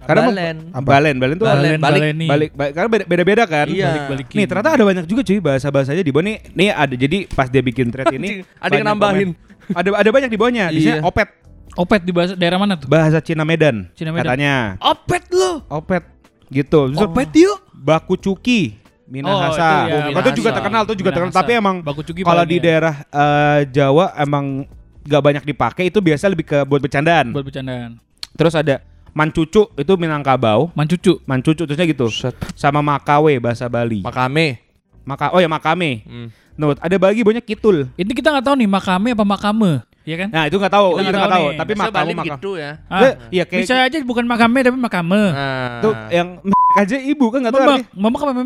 Karena 0.05 0.23
balen. 0.27 0.57
Balen, 0.73 1.15
balen 1.19 1.37
tuh 1.37 1.47
Balen, 1.47 1.59
Balen, 1.59 1.79
balik, 1.79 2.01
baleni. 2.01 2.27
balik, 2.27 2.51
balik 2.55 2.73
karena 2.73 2.89
beda- 2.89 3.07
beda-beda 3.07 3.45
kan. 3.45 3.67
Iya. 3.67 3.87
Balik-balikin. 3.89 4.37
Nih 4.37 4.47
ternyata 4.47 4.71
ada 4.73 4.85
banyak 4.85 5.05
juga 5.05 5.23
cuy 5.23 5.39
bahasa-bahasanya 5.39 6.03
di 6.03 6.13
bawah 6.13 6.25
nih. 6.25 6.37
Nih 6.53 6.69
ada 6.71 6.95
jadi 6.95 7.19
pas 7.29 7.47
dia 7.47 7.61
bikin 7.61 7.89
thread 7.89 8.09
ini 8.13 8.47
Ada 8.57 8.73
yang 8.75 8.87
nambahin. 8.87 9.29
komen. 9.35 9.75
Ada 9.75 9.89
ada 9.97 10.11
banyak 10.11 10.31
di 10.31 10.39
bawahnya. 10.39 10.65
Di 10.71 10.81
sini 10.81 10.97
Iya. 10.97 11.05
opet. 11.05 11.29
Opet 11.75 12.01
di 12.03 12.11
bahasa 12.11 12.33
daerah 12.35 12.59
mana 12.59 12.75
tuh? 12.75 12.89
Bahasa 12.89 13.21
Cina 13.21 13.45
Medan, 13.45 13.87
Cina 13.95 14.11
Medan. 14.11 14.27
katanya. 14.27 14.55
Opet 14.81 15.23
lo. 15.31 15.63
Opet 15.69 16.03
gitu. 16.49 16.91
Terus 16.91 16.99
Opet 17.01 17.29
yuk. 17.37 17.59
Baku 17.71 18.15
Cuki 18.17 18.75
Minahasa. 19.07 19.39
Oh, 19.39 19.47
itu 19.47 19.63
ya, 19.89 19.99
itu, 20.01 20.09
Minahasa. 20.11 20.37
juga 20.37 20.51
terkenal, 20.53 20.83
itu 20.85 20.95
juga 20.99 21.11
terkenal. 21.11 21.31
Minahasa. 21.31 21.47
Tapi 21.47 21.53
emang 21.55 21.77
kalau 22.21 22.45
di 22.45 22.57
ya. 22.59 22.63
daerah 22.63 22.95
eh, 23.05 23.61
Jawa 23.71 24.13
emang 24.17 24.67
gak 25.01 25.23
banyak 25.23 25.45
dipakai. 25.45 25.89
Itu 25.89 26.01
biasa 26.01 26.29
lebih 26.29 26.45
ke 26.45 26.59
buat 26.65 26.81
bercandaan. 26.81 27.31
buat 27.31 27.45
bercandaan. 27.45 27.97
Terus 28.35 28.53
ada 28.53 28.85
Mancucu 29.19 29.63
itu 29.75 29.93
Minangkabau. 29.99 30.71
Mancucu. 30.79 31.19
Mancucu 31.27 31.67
terusnya 31.67 31.87
gitu. 31.91 32.07
Set. 32.07 32.39
Sama 32.55 32.79
Makawe 32.79 33.35
bahasa 33.43 33.67
Bali. 33.67 34.07
Makame. 34.07 34.63
Maka 35.03 35.35
oh 35.35 35.43
ya 35.43 35.51
Makame. 35.51 36.07
Hmm. 36.07 36.29
Nah, 36.59 36.75
ada 36.79 36.97
bagi 36.99 37.23
banyak 37.27 37.43
kitul. 37.43 37.91
Ini 37.99 38.11
kita 38.15 38.35
nggak 38.35 38.47
tahu 38.51 38.55
nih 38.59 38.67
makame 38.67 39.15
apa 39.15 39.23
makame, 39.23 39.79
ya 40.03 40.17
kan? 40.19 40.29
Nah, 40.35 40.51
itu 40.51 40.59
nggak 40.59 40.75
tahu, 40.75 40.99
Kita 40.99 41.15
nggak 41.15 41.31
tahu. 41.39 41.47
Tapi 41.55 41.73
Bali 41.79 42.13
Makawe. 42.19 42.27
gitu 42.35 42.51
ya. 42.59 42.71
Ah, 42.91 43.15
Iya 43.31 43.45
kayak 43.47 43.63
bisa 43.63 43.75
aja 43.79 43.97
bukan 44.03 44.27
makame 44.27 44.67
tapi 44.67 44.75
makame. 44.75 45.23
Nah. 45.31 45.79
tuh 45.79 45.95
yang 46.11 46.43
aja 46.75 46.99
ibu 46.99 47.31
kan 47.31 47.47
nggak 47.47 47.55
tahu 47.55 47.63
Memek, 47.63 47.79
artinya. 47.79 47.95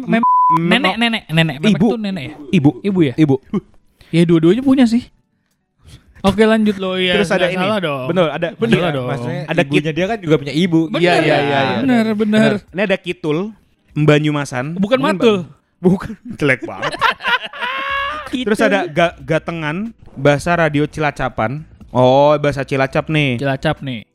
memek 0.04 0.22
nenek 0.52 0.94
nenek 1.00 1.22
nenek 1.32 1.56
Ibu. 1.72 1.88
tuh 1.88 2.00
nenek 2.04 2.22
ya? 2.28 2.34
Ibu. 2.52 2.70
Ibu 2.84 2.98
ya? 3.00 3.14
Ibu. 3.16 3.36
Ya 4.12 4.22
dua-duanya 4.28 4.60
punya 4.60 4.84
sih. 4.84 5.08
Oke 6.22 6.42
lanjut 6.42 6.78
lo 6.78 6.94
ya. 6.94 7.18
Terus 7.18 7.30
ada 7.30 7.46
ini. 7.46 7.58
Salah 7.58 7.78
dong. 7.78 8.06
Bener, 8.08 8.26
ada 8.30 8.48
Bener 8.54 8.78
iya, 8.78 8.88
dong. 8.90 9.06
Maksudnya 9.10 9.42
Ada 9.44 9.60
ibunya 9.60 9.92
dia 9.92 10.06
kan 10.06 10.18
juga 10.18 10.34
punya 10.38 10.54
ibu. 10.54 10.80
Bener. 10.86 11.02
Iya, 11.02 11.14
iya, 11.18 11.36
iya, 11.36 11.58
iya. 11.60 11.78
Bener 11.82 12.06
bener. 12.14 12.50
Ini 12.64 12.82
ada 12.84 12.96
kitul 12.96 13.38
Mbanyumasan. 13.92 14.78
Bukan 14.78 14.98
Mungkin 14.98 15.18
matul. 15.18 15.36
ba- 15.42 15.50
Bukan 15.82 16.14
jelek 16.38 16.62
banget. 16.62 16.92
Terus 18.32 18.60
ada 18.60 18.86
ga- 18.86 19.18
gatengan 19.18 19.90
bahasa 20.14 20.54
radio 20.54 20.86
Cilacapan. 20.86 21.66
Oh, 21.90 22.32
bahasa 22.38 22.62
Cilacap 22.62 23.10
nih. 23.10 23.36
Cilacap 23.36 23.82
nih. 23.82 24.06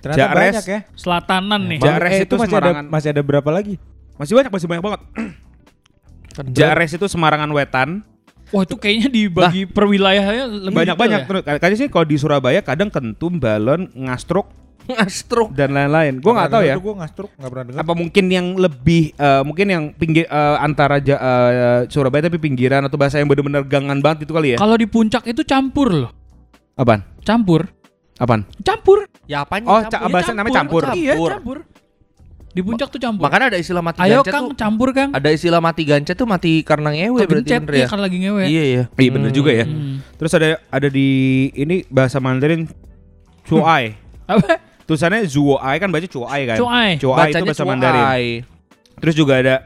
Ternyata 0.00 0.16
Jares. 0.18 0.54
banyak 0.56 0.66
ya. 0.66 0.80
Selatanan 0.96 1.60
nih. 1.68 1.78
Ja- 1.78 1.86
Jares 1.94 2.10
Eh, 2.10 2.20
itu 2.24 2.34
masih 2.34 2.56
ada 2.56 2.72
masih 2.82 3.08
ada 3.12 3.22
berapa 3.22 3.50
lagi? 3.52 3.76
Masih 4.16 4.32
banyak, 4.34 4.50
masih 4.50 4.66
banyak 4.66 4.82
banget. 4.82 5.00
Kan 6.30 6.44
Jares 6.50 6.90
itu 6.90 7.04
Semarangan 7.04 7.52
Wetan. 7.52 8.00
Wah 8.50 8.62
itu 8.66 8.76
kayaknya 8.76 9.08
dibagi 9.08 9.62
per 9.64 9.86
wilayahnya 9.86 10.44
lebih 10.46 10.76
Banyak-banyak. 10.76 11.20
Terus 11.24 11.42
Kayaknya 11.46 11.78
sih 11.78 11.88
kalau 11.88 12.06
di 12.06 12.16
Surabaya 12.18 12.60
kadang 12.60 12.90
kentum, 12.90 13.38
balon, 13.38 13.86
ngastruk 13.92 14.50
Ngastruk. 14.90 15.54
dan 15.54 15.70
lain-lain. 15.70 16.18
Gue 16.18 16.32
nggak 16.34 16.50
tahu 16.50 16.62
ya. 16.66 16.74
Gue 16.74 16.94
ngastruk 16.98 17.30
nggak 17.38 17.50
pernah 17.50 17.64
dengar. 17.70 17.80
Apa 17.86 17.92
mungkin 17.94 18.24
yang 18.26 18.46
lebih 18.58 19.14
eh, 19.14 19.42
mungkin 19.46 19.66
yang 19.70 19.84
pinggir 19.94 20.26
eh, 20.26 20.56
antara 20.58 20.98
ja- 20.98 21.20
eh, 21.20 21.80
Surabaya 21.86 22.26
tapi 22.26 22.42
pinggiran 22.42 22.82
atau 22.82 22.98
bahasa 22.98 23.22
yang 23.22 23.30
bener-bener 23.30 23.62
gangan 23.62 24.02
banget 24.02 24.26
itu 24.26 24.34
kali 24.34 24.54
ya? 24.54 24.56
ya. 24.56 24.58
Kalau 24.58 24.74
di 24.74 24.86
puncak 24.90 25.22
itu 25.30 25.46
campur 25.46 25.94
loh. 25.94 26.10
Apaan? 26.74 27.06
Campur. 27.22 27.70
Apaan? 28.18 28.42
Campur. 28.60 29.06
Ya 29.30 29.46
apanya? 29.46 29.66
Oh, 29.70 29.78
campur? 29.80 29.94
ca- 29.94 30.10
bahasa 30.10 30.32
namanya 30.34 30.56
campur. 30.58 30.82
Iya 30.90 31.14
Campur. 31.16 31.58
Di 32.50 32.60
puncak 32.60 32.90
tuh 32.90 32.98
campur. 32.98 33.22
Makanya 33.22 33.54
ada 33.54 33.58
istilah 33.58 33.78
mati 33.78 33.98
Ayo 34.00 34.20
gancet 34.20 34.32
Kang 34.32 34.46
tuh. 34.46 34.56
campur 34.56 34.88
Kang. 34.90 35.10
Ada 35.10 35.28
istilah 35.30 35.58
mati 35.58 35.82
gancet 35.84 36.14
tuh 36.14 36.26
mati 36.26 36.52
karena 36.60 36.90
ngewe 36.90 37.22
berarti 37.22 37.46
Kegencet 37.46 37.60
bener 37.62 37.74
ya 37.74 37.78
ya. 37.78 37.86
kan 37.86 37.98
lagi 37.98 38.16
ngewe. 38.18 38.42
Iya 38.44 38.62
iya. 38.64 38.82
Iya 38.90 39.10
bener 39.12 39.30
juga 39.30 39.50
ya. 39.52 39.64
Hmm. 39.64 40.02
Terus 40.14 40.32
ada 40.32 40.48
ada 40.66 40.88
di 40.88 41.08
ini 41.54 41.86
bahasa 41.86 42.18
Mandarin 42.18 42.66
Chuai. 43.44 43.94
Apa? 44.26 44.58
Tulisannya 44.82 45.22
Zuoai 45.24 45.76
kan 45.78 45.88
baca 45.88 46.02
Chuai 46.04 46.40
kan? 46.44 46.56
Chuai. 46.56 46.90
Chuai 46.96 47.30
itu 47.30 47.44
bahasa 47.44 47.62
cuai. 47.62 47.70
Mandarin. 47.70 48.02
Terus 48.98 49.14
juga 49.14 49.34
ada 49.36 49.56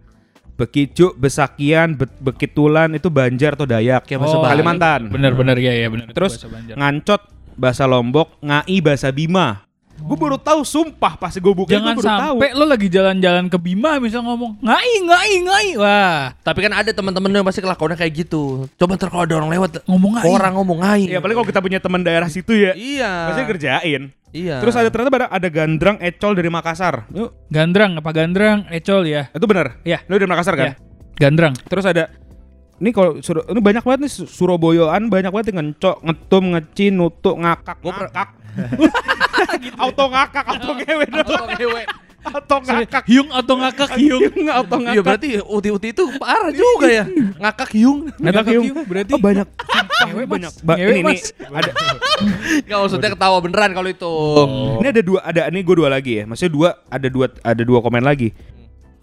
Bekicu, 0.55 1.11
Besakian, 1.15 1.99
Be- 1.99 2.15
Bekitulan 2.23 2.93
itu 2.93 3.09
Banjar 3.09 3.59
atau 3.59 3.65
Dayak. 3.65 4.07
Kayak 4.07 4.23
bahasa 4.23 4.37
Oh. 4.37 4.45
Kalimantan. 4.45 5.01
Bener 5.09 5.33
bener 5.33 5.57
ya 5.57 5.73
ya 5.75 5.89
bener. 5.89 6.13
Terus 6.13 6.39
bahasa. 6.39 6.77
Ngancot 6.77 7.23
bahasa 7.57 7.85
Lombok, 7.85 8.39
Ngai 8.39 8.79
bahasa 8.79 9.09
Bima. 9.11 9.67
Gue 10.05 10.17
baru 10.21 10.37
tahu 10.37 10.61
sumpah 10.63 11.17
pas 11.17 11.33
gue 11.33 11.55
buka 11.57 11.73
Jangan 11.73 11.97
gue 11.97 12.05
baru 12.05 12.05
tahu. 12.05 12.37
sampai 12.37 12.49
lo 12.53 12.65
lagi 12.69 12.93
jalan-jalan 12.93 13.49
ke 13.49 13.57
Bima 13.57 13.97
misal 13.97 14.21
ngomong 14.21 14.61
ngai 14.61 14.93
ngai 15.01 15.33
ngai 15.41 15.69
wah 15.81 16.37
Tapi 16.45 16.59
kan 16.61 16.77
ada 16.77 16.93
teman-teman 16.93 17.33
yang 17.33 17.41
pasti 17.41 17.65
kelakuannya 17.65 17.97
kayak 17.97 18.13
gitu. 18.29 18.69
Coba 18.77 19.01
ntar 19.01 19.09
kalau 19.09 19.25
ada 19.25 19.35
orang 19.41 19.49
lewat, 19.49 19.81
ngomong 19.89 20.21
ngai. 20.21 20.29
orang 20.29 20.53
ngomong 20.55 20.79
ngai. 20.85 21.03
Ya 21.09 21.25
paling 21.25 21.33
kalau 21.33 21.49
kita 21.49 21.61
punya 21.65 21.81
teman 21.81 22.05
daerah 22.05 22.29
situ 22.29 22.53
ya. 22.53 22.77
Iya. 22.77 23.33
Pasti 23.33 23.41
kerjain. 23.49 24.03
Iya. 24.35 24.61
Terus 24.61 24.75
ada 24.77 24.89
ternyata 24.93 25.11
ada, 25.15 25.29
ada 25.33 25.49
gandrang 25.49 25.97
ecol 26.03 26.37
dari 26.37 26.51
Makassar. 26.53 27.09
Yuk, 27.09 27.31
Gandrang 27.49 27.97
apa 27.97 28.11
gandrang 28.13 28.69
ecol 28.69 29.09
ya. 29.09 29.33
itu 29.33 29.47
benar. 29.49 29.81
Iya. 29.89 30.05
Lu 30.05 30.21
dari 30.21 30.29
Makassar 30.29 30.53
kan? 30.53 30.67
Iya. 30.69 30.75
Gandrang. 31.17 31.55
Terus 31.65 31.87
ada 31.87 32.11
ini 32.79 32.91
kalau 32.91 33.19
Sur- 33.21 33.47
ini 33.47 33.61
banyak 33.61 33.83
banget 33.83 34.01
nih 34.07 34.13
Su- 34.13 34.27
Surabayaan 34.27 35.07
banyak 35.07 35.31
banget 35.31 35.47
yang 35.55 35.71
ngecok, 35.71 35.97
ngetum, 36.03 36.45
ngeci, 36.55 36.87
nutuk, 36.91 37.37
ngakak, 37.39 37.77
Gua 37.81 37.93
per- 37.93 38.11
ngakak. 38.11 38.29
auto 39.83 40.05
ngakak, 40.09 40.45
auto 40.47 40.71
ngewe. 40.75 41.05
Atau 41.11 41.47
ngewe. 41.51 41.83
Auto 42.25 42.57
ngakak. 42.57 43.05
Hiung 43.05 43.29
atau 43.29 43.55
ngakak 43.61 44.01
hiung. 44.01 44.49
auto 44.49 44.81
Iya 44.81 44.97
ngakak. 44.97 45.05
berarti 45.05 45.29
uti-uti 45.45 45.93
itu 45.93 46.09
parah 46.17 46.49
juga 46.49 46.89
ya. 46.89 47.05
Ngakak 47.37 47.69
hiung. 47.77 48.09
Ngakak 48.17 48.45
hiung. 48.49 48.67
berarti 48.89 49.13
Oh 49.13 49.21
banyak. 49.21 49.45
Ngewe, 50.09 50.25
banyak. 50.25 50.53
Ba- 50.65 50.81
Ngewe, 50.81 51.05
ini 51.05 51.17
ada 51.53 51.71
Enggak 52.65 52.79
maksudnya 52.81 53.11
ketawa 53.13 53.39
beneran 53.45 53.71
kalau 53.77 53.89
itu. 53.93 54.15
ini 54.81 54.89
ada 54.89 55.03
dua 55.05 55.21
ada 55.21 55.41
ini 55.53 55.61
gue 55.61 55.77
dua 55.77 55.89
lagi 55.93 56.13
ya. 56.17 56.25
Maksudnya 56.25 56.53
dua 56.57 56.69
ada 56.89 57.09
dua 57.13 57.27
ada 57.45 57.63
dua 57.63 57.79
komen 57.85 58.01
lagi. 58.01 58.33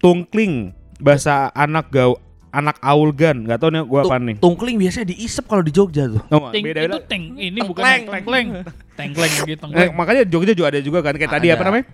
Tungkling 0.02 0.74
bahasa 0.98 1.46
anak 1.54 1.94
gau 1.94 2.18
anak 2.52 2.76
aulgan 2.84 3.48
nggak 3.48 3.58
tahu 3.58 3.70
nih 3.72 3.82
gue 3.82 4.00
apa 4.04 4.16
nih. 4.20 4.36
Tungkling 4.38 4.76
biasanya 4.76 5.06
diisep 5.08 5.44
kalau 5.48 5.64
di 5.64 5.72
Jogja 5.72 6.04
tuh. 6.06 6.20
Nggak? 6.22 6.52
Teng, 6.52 6.62
Beda 6.62 6.80
itu 6.80 6.88
beda. 6.92 7.08
teng 7.08 7.22
ini 7.34 7.58
bukan 7.64 7.82
Tengkleng. 7.82 8.04
tengkleng. 8.12 8.48
Tengkleng 8.92 9.32
gitu. 9.48 9.64
Eh, 9.72 9.88
makanya 9.90 10.22
Jogja 10.28 10.52
juga 10.52 10.68
ada 10.68 10.80
juga 10.80 10.98
kan 11.00 11.16
kayak 11.16 11.32
tadi 11.32 11.48
Ada. 11.48 11.56
apa 11.56 11.64
namanya? 11.66 11.86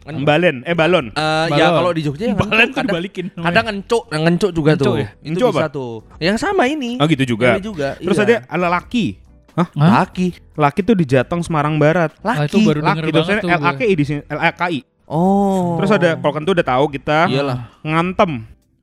Balen, 0.00 0.64
eh 0.64 0.72
balon. 0.74 1.06
Eh 1.12 1.46
ya 1.54 1.70
Balon. 1.70 1.76
kalau 1.76 1.90
di 1.92 2.02
Jogja 2.02 2.24
yang 2.28 2.36
Balen 2.36 2.72
tuh 2.72 2.76
kadang, 2.76 2.86
dibalikin. 2.88 3.24
namanya. 3.30 3.44
kadang 3.46 3.64
ngencuk, 3.68 4.02
ngencuk 4.10 4.50
juga 4.50 4.70
Ngencuk 4.74 4.84
tuh. 4.84 4.94
ya? 4.96 5.06
Itu 5.06 5.24
Ngencuk 5.28 5.50
bisa 5.50 5.60
apa? 5.60 5.68
tuh. 5.70 5.92
Yang 6.18 6.36
sama 6.40 6.62
ini. 6.66 6.90
Oh 6.98 7.06
gitu 7.06 7.24
juga. 7.28 7.48
Ini 7.54 7.62
juga. 7.62 7.88
Terus 8.00 8.16
iya. 8.16 8.24
ada 8.24 8.36
ala 8.48 8.68
laki. 8.80 9.06
Hah? 9.54 9.68
Laki. 9.72 10.26
Laki 10.56 10.80
tuh 10.82 10.96
di 10.96 11.04
Jateng 11.04 11.40
Semarang 11.40 11.76
Barat. 11.76 12.10
Ah, 12.20 12.44
Laki. 12.44 12.48
itu 12.48 12.58
baru 12.64 12.80
Laki 12.80 12.88
banget 12.88 13.02
tulisannya 13.12 13.42
tuh. 13.42 13.50
L 13.50 13.60
A 13.60 13.70
gue. 13.70 13.76
K 13.76 13.82
I 13.82 13.94
di 13.94 14.04
sini 14.04 14.20
L 14.24 14.40
A 14.40 14.50
K 14.50 14.62
I. 14.72 14.80
Oh. 15.04 15.74
Terus 15.78 15.90
ada 15.90 16.10
kalau 16.16 16.32
kan 16.32 16.42
tuh 16.42 16.54
udah 16.54 16.66
tahu 16.66 16.84
kita 16.90 17.18
Iyalah. 17.26 17.58
ngantem. 17.82 18.30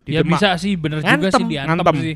Di 0.08 0.16
Ya 0.16 0.24
Demak. 0.24 0.40
bisa 0.40 0.50
sih 0.56 0.74
bener 0.74 1.04
juga 1.04 1.12
Ngantem, 1.12 1.32
sih 1.36 1.46
diantem 1.46 1.76
ngantem. 1.76 1.96
sih. 2.00 2.16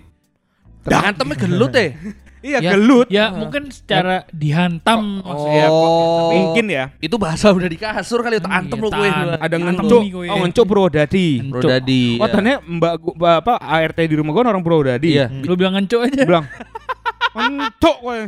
Hantamnya 0.82 1.36
gelut 1.38 1.74
ya. 1.76 1.88
Iya 2.42 2.58
Ya, 2.58 2.74
gelut. 2.74 3.06
Ya 3.06 3.30
mungkin 3.30 3.70
secara 3.70 4.26
dihantam 4.34 5.22
maksudnya. 5.22 5.70
Oh. 5.70 6.34
Mungkin 6.34 6.74
ya. 6.74 6.90
Itu 6.98 7.22
bahasa 7.22 7.54
udah 7.54 7.70
di 7.70 7.78
kasur 7.78 8.26
kali 8.26 8.42
itu 8.42 8.50
Hmm, 8.50 8.58
antem 8.66 8.74
iya, 8.74 8.82
lu 8.82 8.90
gue. 8.90 9.10
Ada 9.38 9.56
ngencuk. 9.62 10.02
gue. 10.02 10.26
Oh 10.26 10.38
ngencuk 10.42 10.66
Purwodadi. 10.66 11.28
Ngencuk. 11.38 11.70
Rodadi. 11.70 12.06
Oh 12.18 12.26
ternyata 12.26 12.66
mbak 12.66 12.94
gua, 12.98 13.32
apa 13.38 13.62
ART 13.62 14.00
di 14.02 14.16
rumah 14.18 14.34
gua 14.34 14.50
orang 14.50 14.66
Purwodadi. 14.66 15.22
Iya. 15.22 15.30
Lu 15.46 15.54
bilang 15.54 15.78
ngencuk 15.78 16.02
aja. 16.02 16.26
Bilang 16.26 16.50
ngencuk 17.38 17.98
gue. 18.02 18.20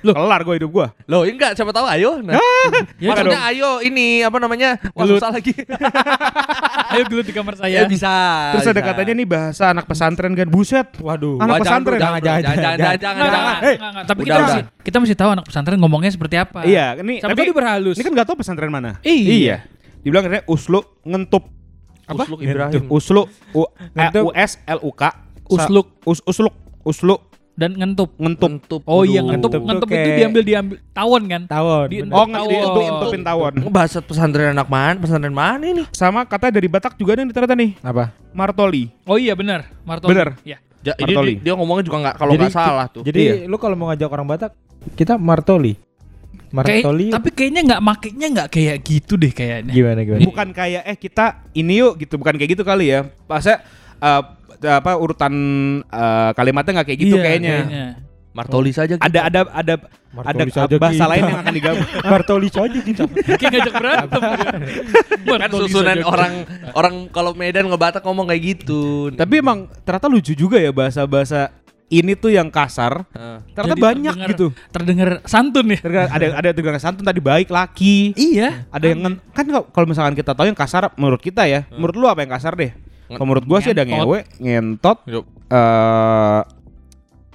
Loh. 0.00 0.14
Kelar 0.16 0.40
gue 0.42 0.54
hidup 0.56 0.70
gua. 0.70 0.86
Loh, 1.04 1.22
enggak 1.22 1.52
siapa 1.52 1.70
tahu 1.70 1.84
ayo. 1.86 2.18
Nah. 2.20 2.40
Ya, 2.96 3.12
Maksudnya 3.12 3.36
dong. 3.36 3.50
ayo 3.52 3.70
ini 3.80 4.20
apa 4.20 4.38
namanya? 4.38 4.70
Wah, 4.92 5.04
Gelut. 5.04 5.20
susah 5.20 5.30
lagi. 5.30 5.52
Ayo 6.90 7.06
gelut 7.06 7.22
di 7.22 7.30
kamar 7.30 7.54
ya 7.54 7.60
saya. 7.62 7.80
bisa. 7.86 8.10
Terus 8.50 8.66
ada 8.66 8.82
bisa. 8.82 8.88
katanya 8.90 9.12
nih 9.14 9.26
bahasa 9.28 9.70
anak 9.70 9.86
pesantren 9.86 10.34
kan. 10.34 10.50
Buset. 10.50 10.90
Waduh. 10.98 11.38
Anak 11.38 11.54
Wah, 11.54 11.60
pesantren. 11.62 11.98
jangan, 12.02 12.18
Jangan, 12.18 12.42
jangan, 12.42 12.42
jangan, 12.42 12.58
jangan, 12.58 12.74
jangan. 12.74 12.98
jangan, 12.98 13.28
jangan. 13.30 13.60
Hey, 13.60 13.74
enggak, 13.76 13.90
enggak. 13.90 14.04
Tapi 14.10 14.20
udah, 14.20 14.26
kita 14.26 14.34
udah. 14.34 14.46
masih 14.50 14.62
kita 14.80 14.96
masih 14.98 15.16
tahu 15.16 15.30
anak 15.30 15.44
pesantren 15.46 15.78
ngomongnya 15.78 16.10
seperti 16.10 16.36
apa. 16.36 16.60
Iya, 16.66 16.86
ini 16.98 17.14
Siapa 17.22 17.30
tapi 17.30 17.52
berhalus. 17.54 17.94
ini 17.94 18.02
kan 18.02 18.12
gak 18.18 18.26
tahu 18.26 18.36
pesantren 18.42 18.70
mana. 18.74 18.90
Iya. 19.06 19.56
Dibilang 20.02 20.24
katanya 20.26 20.44
uslu 20.50 20.80
ngentup. 21.06 21.44
Apa? 22.10 22.22
Usluk 22.26 22.40
Ibrahim. 22.42 22.82
Uslu 22.90 23.22
U, 23.54 23.62
eh. 23.94 24.10
U 24.18 24.30
S 24.34 24.58
L 24.66 24.80
U 24.82 24.90
K. 24.90 25.02
Usluk. 25.46 25.86
Us, 26.02 26.18
usluk. 26.26 26.54
Uslu 26.82 27.14
Dan 27.60 27.76
ngentup. 27.76 28.16
ngentup. 28.16 28.48
Ngentup. 28.48 28.82
Oh 28.88 29.04
iya 29.04 29.20
ngentup. 29.20 29.52
Ngentup 29.52 29.68
Ngentup 29.68 29.84
itu 29.84 29.92
kayak- 29.92 30.16
diambil 30.16 30.42
diambil 30.42 30.76
tawon 30.90 31.22
kan? 31.28 31.42
Tawon. 31.44 31.86
Di-. 31.92 32.00
Oh, 32.08 32.24
itu 32.24 32.80
ngentupin 32.80 33.20
tawon. 33.20 33.52
Bahasa 33.68 34.00
pesantren 34.00 34.56
anak 34.56 34.66
mana? 34.66 34.96
Pesantren 34.96 35.28
mana 35.30 35.60
ini? 35.60 35.84
Sama 35.92 36.24
katanya 36.24 36.56
dari 36.56 36.72
Batak 36.72 36.96
juga 36.96 37.12
nih 37.12 37.28
ternyata 37.28 37.52
nih. 37.52 37.76
Apa? 37.84 38.16
Martoli. 38.32 38.88
Oh 39.04 39.20
iya 39.20 39.36
benar. 39.36 39.68
Martoli. 39.84 40.08
Bener. 40.10 40.40
Iya. 40.40 40.56
Ja, 40.80 40.96
ini 40.96 41.12
Martoli. 41.12 41.32
dia, 41.36 41.44
dia 41.44 41.54
ngomongnya 41.54 41.84
juga 41.84 41.98
nggak 42.00 42.16
kalau 42.16 42.32
nggak 42.32 42.48
salah 42.50 42.86
tuh. 42.88 43.04
Jadi 43.04 43.20
Iya. 43.20 43.34
lu 43.44 43.60
kalau 43.60 43.76
mau 43.76 43.92
ngajak 43.92 44.08
orang 44.08 44.24
Batak, 44.24 44.56
kita 44.96 45.20
Martoli. 45.20 45.76
Kayak, 46.50 46.82
Martoli. 46.82 47.06
tapi 47.12 47.28
kayaknya 47.30 47.62
nggak 47.62 47.82
makainya 47.84 48.26
nggak 48.32 48.48
kayak 48.48 48.76
gitu 48.80 49.14
deh 49.14 49.30
kayaknya. 49.30 49.70
gimana 49.70 50.00
gimana? 50.02 50.24
Bukan 50.24 50.48
kayak 50.50 50.82
eh 50.82 50.96
kita 50.96 51.46
ini 51.52 51.78
yuk 51.78 52.00
gitu, 52.00 52.16
bukan 52.16 52.34
kayak 52.34 52.56
gitu 52.56 52.64
kali 52.64 52.90
ya. 52.90 53.06
Pasnya 53.22 53.62
eh, 54.00 54.22
apa 54.66 54.92
urutan 54.94 55.32
eh, 55.82 56.30
kalimatnya 56.32 56.72
nggak 56.80 56.88
kayak 56.88 57.00
gitu 57.00 57.16
Iya, 57.16 57.22
kayaknya. 57.22 57.56
Martoli 58.30 58.70
saja. 58.70 58.94
gitu. 58.94 59.02
Ada 59.02 59.20
ada 59.26 59.40
ada 59.42 59.74
ada 59.74 59.74
Martoli 60.14 60.52
saja 60.52 60.74
bahasa 60.76 60.96
kita. 60.96 61.10
lain 61.10 61.22
yang 61.24 61.38
akan 61.40 61.52
digabung. 61.52 61.88
Martoli 62.14 62.48
saja 62.48 62.78
kita. 62.78 63.02
Kayak 63.10 63.50
ngajak 63.52 63.74
berantem. 63.74 64.20
kan 65.26 65.50
susunan 65.50 65.98
orang 66.04 66.32
orang 66.72 66.94
kalau 67.08 67.34
Medan 67.34 67.66
ngebatak 67.66 68.00
ngomong 68.00 68.26
kayak 68.26 68.42
gitu. 68.56 69.10
Tapi 69.12 69.34
emang 69.36 69.66
ternyata 69.82 70.06
lucu 70.06 70.32
juga 70.32 70.56
ya 70.56 70.70
bahasa-bahasa 70.70 71.50
ini 71.90 72.14
tuh 72.14 72.30
yang 72.30 72.46
kasar. 72.48 73.02
Heeh. 73.10 73.38
Ternyata 73.50 73.74
Jadi 73.74 73.82
banyak 73.82 74.14
terdengar- 74.14 74.30
gitu. 74.30 74.46
Terdengar 74.70 75.08
santun 75.26 75.66
ya. 75.66 75.78
Terdengar- 75.80 76.10
ada 76.12 76.26
ada 76.32 76.48
terdengar 76.52 76.78
santun 76.78 77.02
tadi 77.02 77.18
baik 77.18 77.50
laki. 77.50 78.14
Iya. 78.14 78.62
Ada 78.70 78.86
yang 78.86 79.00
kan 79.34 79.44
kalau- 79.44 79.66
kalau 79.68 79.86
misalkan 79.90 80.14
kita 80.14 80.30
tahu 80.30 80.46
yang 80.46 80.54
kasar 80.54 80.94
menurut 80.94 81.18
kita 81.18 81.50
ya. 81.50 81.66
Menurut 81.68 81.96
lu 81.96 82.06
apa 82.06 82.22
yang 82.22 82.30
kasar 82.30 82.54
deh? 82.54 82.70
Kalau 83.10 83.26
menurut 83.26 83.44
gua 83.44 83.58
sih 83.58 83.70
ada 83.70 83.82
ngewe, 83.82 84.22
ngentot, 84.38 84.98
eh 85.50 86.40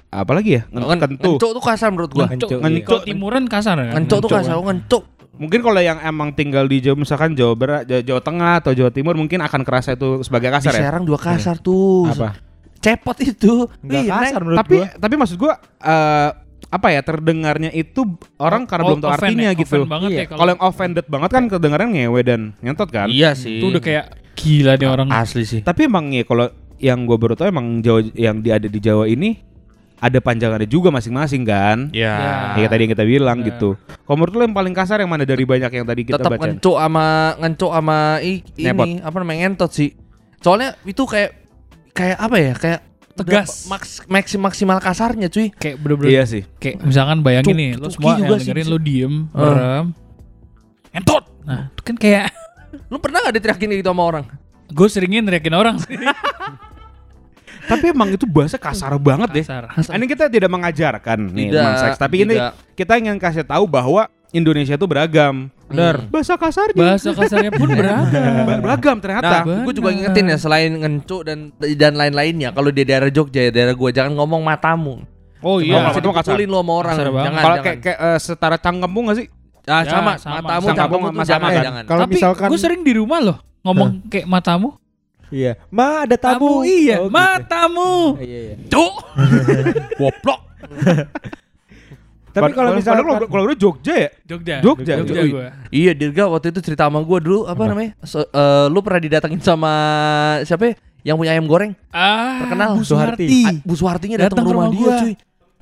apa 0.09 0.31
lagi 0.31 0.51
ya? 0.55 0.63
Ngen- 0.69 0.87
Ngen- 0.87 1.01
kentu. 1.01 1.31
Ngencuk 1.35 1.51
tuh 1.51 1.63
kasar 1.63 1.89
menurut 1.91 2.11
gua. 2.11 2.25
Ngencuk, 2.25 2.49
Cuk, 2.49 2.59
iya. 2.63 3.03
Timuran 3.05 3.43
kasar 3.45 3.75
kan. 3.77 3.91
Ngencuk 3.93 4.19
tuh 4.19 4.29
kasar, 4.31 4.55
ngencuk. 4.55 5.03
Mungkin 5.35 5.59
kalau 5.59 5.81
yang 5.81 5.99
emang 5.99 6.31
tinggal 6.31 6.63
di 6.63 6.79
Jawa 6.79 6.95
misalkan 6.95 7.35
Jawa 7.35 7.51
Barat, 7.53 7.83
Jawa, 7.83 7.99
Jawa 8.01 8.21
Tengah 8.23 8.53
atau 8.57 8.71
Jawa 8.71 8.87
Timur 8.87 9.11
mungkin 9.13 9.43
akan 9.43 9.61
kerasa 9.61 9.91
itu 9.91 10.23
sebagai 10.23 10.47
Di 10.47 10.55
kasar 10.55 10.71
ya. 10.71 10.87
Serang 10.87 11.03
juga 11.03 11.19
kasar 11.21 11.59
tuh. 11.59 12.07
Apa? 12.07 12.39
Cepot 12.79 13.17
itu. 13.19 13.67
Enggak 13.83 14.01
Iya, 14.01 14.11
kasar 14.15 14.39
menurut 14.39 14.57
tapi 14.57 14.75
gua. 14.79 14.87
tapi 14.95 15.13
maksud 15.17 15.35
gua 15.35 15.53
eh 15.77 16.29
apa 16.65 16.87
ya 16.89 17.01
terdengarnya 17.01 17.71
itu 17.71 18.03
orang 18.35 18.63
karena 18.63 18.83
Oh, 18.83 18.89
belum 18.89 19.01
tahu 19.01 19.11
artinya 19.11 19.47
ya, 19.47 19.53
gitu. 19.53 19.83
banget 19.85 20.09
Iya. 20.11 20.21
ya 20.23 20.25
Kalau 20.33 20.49
yang 20.49 20.61
offended 20.61 21.05
banget 21.05 21.29
kan 21.29 21.43
kedengarannya 21.45 22.07
ngewe 22.07 22.21
dan 22.23 22.41
ngentot 22.59 22.87
kan. 22.87 23.07
Iya 23.07 23.35
sih. 23.35 23.59
itu 23.59 23.65
udah 23.69 23.83
kayak 23.83 24.05
gila 24.35 24.75
nih 24.75 24.85
orang. 24.85 25.07
asli 25.09 25.43
sih. 25.43 25.61
Tapi 25.61 25.87
emang 25.87 26.11
ya 26.11 26.21
kalau 26.21 26.47
yang 26.77 27.03
gua 27.03 27.15
baru 27.15 27.33
tahu 27.33 27.47
emang 27.47 27.79
Jawa 27.79 28.03
yang 28.11 28.39
di 28.39 28.49
ada 28.49 28.67
di 28.67 28.77
Jawa 28.77 29.07
ini 29.07 29.39
ada 29.95 30.19
panjangannya 30.19 30.67
juga 30.67 30.91
masing-masing 30.91 31.41
kan. 31.41 31.87
Ya. 31.89 32.51
Kayak 32.53 32.69
tadi 32.69 32.81
yang 32.83 32.91
kita 32.93 33.05
bilang 33.05 33.37
Bener. 33.39 33.49
gitu. 33.49 33.69
Kalau 33.79 34.15
menurut 34.15 34.33
lo 34.33 34.43
yang 34.43 34.53
paling 34.53 34.75
kasar 34.75 34.99
yang 34.99 35.07
mana 35.07 35.23
dari 35.23 35.41
banyak 35.41 35.71
yang 35.71 35.87
tadi 35.87 36.01
kita 36.03 36.19
Tetap 36.19 36.31
baca? 36.31 36.41
ngencuk 36.43 36.77
sama 36.77 37.07
ngencuk 37.39 37.71
sama 37.71 37.97
i- 38.19 38.43
Nepot. 38.59 38.85
ini 38.85 38.99
apa 38.99 39.15
namanya 39.17 39.39
ngentot 39.41 39.71
sih. 39.71 39.95
Soalnya 40.37 40.75
itu 40.83 41.01
kayak 41.01 41.31
kayak 41.91 42.17
apa 42.19 42.35
ya? 42.37 42.53
Kayak 42.53 42.81
Tegas. 43.15 43.71
Maks, 43.71 44.03
maksim, 44.05 44.43
maksimal 44.43 44.75
kasarnya 44.77 45.31
cuy. 45.31 45.47
Kayak 45.49 45.79
bener-bener 45.79 46.11
Iya 46.11 46.23
sih. 46.27 46.43
kayak 46.59 46.83
misalkan 46.83 47.23
bayangin 47.23 47.47
Cuk- 47.47 47.55
nih 47.55 47.69
lo 47.73 47.87
semua 47.87 48.19
yang 48.19 48.27
dengerin 48.35 48.67
lo 48.67 48.77
diem, 48.77 49.13
merem. 49.31 49.85
Entot. 50.91 51.23
Nah, 51.43 51.71
itu 51.71 51.81
kan 51.81 51.95
kayak 51.95 52.35
Lu 52.89 52.97
pernah 52.97 53.21
gak 53.21 53.35
diteriakin 53.35 53.69
gitu 53.75 53.89
sama 53.89 54.03
orang? 54.05 54.25
gue 54.65 54.87
seringin 54.89 55.21
neriakin 55.21 55.53
orang 55.53 55.77
sih. 55.77 55.93
Tapi 57.69 57.85
emang 57.89 58.13
itu 58.13 58.29
bahasa 58.29 58.61
kasar 58.61 58.93
banget 59.01 59.29
deh. 59.33 59.45
Kasar. 59.45 59.97
Ini 59.97 60.05
kita 60.05 60.29
tidak 60.29 60.49
mengajarkan 60.53 61.33
nih 61.33 61.49
Tidak, 61.49 61.57
tentang 61.57 61.77
seks, 61.81 61.97
tapi 61.97 62.15
ini 62.21 62.35
kita 62.77 62.93
ingin 63.01 63.17
kasih 63.17 63.41
tahu 63.41 63.65
bahwa 63.65 64.05
Indonesia 64.29 64.77
itu 64.77 64.85
beragam. 64.85 65.49
Bener. 65.65 66.05
Bahasa 66.13 66.37
kasarnya 66.37 66.77
Bahasa 66.77 67.09
kasarnya 67.17 67.49
pun 67.49 67.65
beragam. 67.73 68.21
Ba- 68.45 68.61
beragam 68.61 68.97
ternyata. 69.01 69.41
Nah, 69.41 69.65
gue 69.65 69.73
juga 69.73 69.89
Bener. 69.89 70.13
ngingetin 70.13 70.25
ya 70.29 70.37
selain 70.37 70.71
ngencuk 70.77 71.21
dan 71.25 71.49
dan 71.57 71.93
lain-lainnya. 71.97 72.53
Kalau 72.53 72.69
di 72.69 72.85
daerah 72.85 73.09
Jogja 73.09 73.49
ya 73.49 73.51
daerah 73.53 73.73
gua 73.73 73.89
jangan 73.89 74.13
ngomong 74.13 74.45
matamu. 74.45 75.01
Oh 75.41 75.57
Iya, 75.57 75.89
iya. 75.89 75.93
Jangan 75.93 76.21
kasar. 76.21 76.37
lu 76.37 76.57
sama 76.57 76.73
orang. 76.73 76.95
Kasar 76.97 77.09
banget. 77.09 77.25
Jangan, 77.25 77.41
Kalau 77.41 77.55
kayak 77.65 77.77
kayak 77.81 77.97
eh, 77.97 78.19
setara 78.21 78.57
cangkemmu 78.61 78.99
gak 79.09 79.17
sih? 79.17 79.27
Ah, 79.65 79.81
Ya, 79.81 79.91
sama, 79.91 80.11
sama. 80.15 80.35
matamu 80.39 80.61
Sama, 80.61 80.75
sama, 80.77 80.93
sama. 81.01 81.23
jangan, 81.25 81.49
Eh, 81.51 81.63
jangan. 81.63 81.83
Kalau 81.83 82.01
Tapi 82.05 82.13
misalkan 82.13 82.47
gue 82.49 82.59
sering 82.59 82.81
di 82.81 82.93
rumah 82.93 83.19
loh 83.19 83.37
ngomong 83.61 83.89
kayak 84.07 84.25
matamu. 84.25 84.69
Iya. 85.27 85.57
Ma 85.67 86.05
ada 86.05 86.15
tamu. 86.15 86.61
iya, 86.61 87.01
Oh, 87.01 87.09
gitu. 87.09 87.11
matamu. 87.11 87.93
Iya, 88.21 88.39
iya. 88.45 88.55
Cuk. 88.69 88.93
Goblok. 89.99 90.39
Tapi 92.29 92.51
kalau 92.51 92.75
misalkan 92.75 93.03
kalau 93.07 93.25
kalau 93.25 93.55
Jogja 93.55 93.93
ya? 93.95 94.09
Jogja. 94.27 94.55
Jogja. 94.59 94.93
Jogja 94.99 95.21
Ui. 95.23 95.31
gue. 95.31 95.45
Iya, 95.71 95.91
Dirga 95.95 96.27
waktu 96.27 96.51
itu 96.51 96.59
cerita 96.59 96.83
sama 96.83 96.99
gua 96.99 97.17
dulu 97.17 97.47
apa 97.47 97.63
namanya? 97.63 97.95
So- 98.03 98.27
eh, 98.27 98.67
lu 98.67 98.83
pernah 98.83 98.99
didatengin 98.99 99.39
sama 99.39 99.71
siapa 100.43 100.67
ya? 100.67 100.73
Yang 101.05 101.15
punya 101.15 101.31
ayam 101.31 101.45
goreng? 101.47 101.71
Ah, 101.89 102.43
Terkenal. 102.43 102.75
Bu 102.75 102.83
Suharti. 102.83 103.25
Bu 103.63 103.73
Suhartinya 103.73 104.17
datang 104.19 104.41
Datang 104.41 104.45
rumah, 104.51 104.67
rumah 104.67 104.73
dia, 104.73 104.83
gua. 104.83 104.95
cuy. 104.99 105.13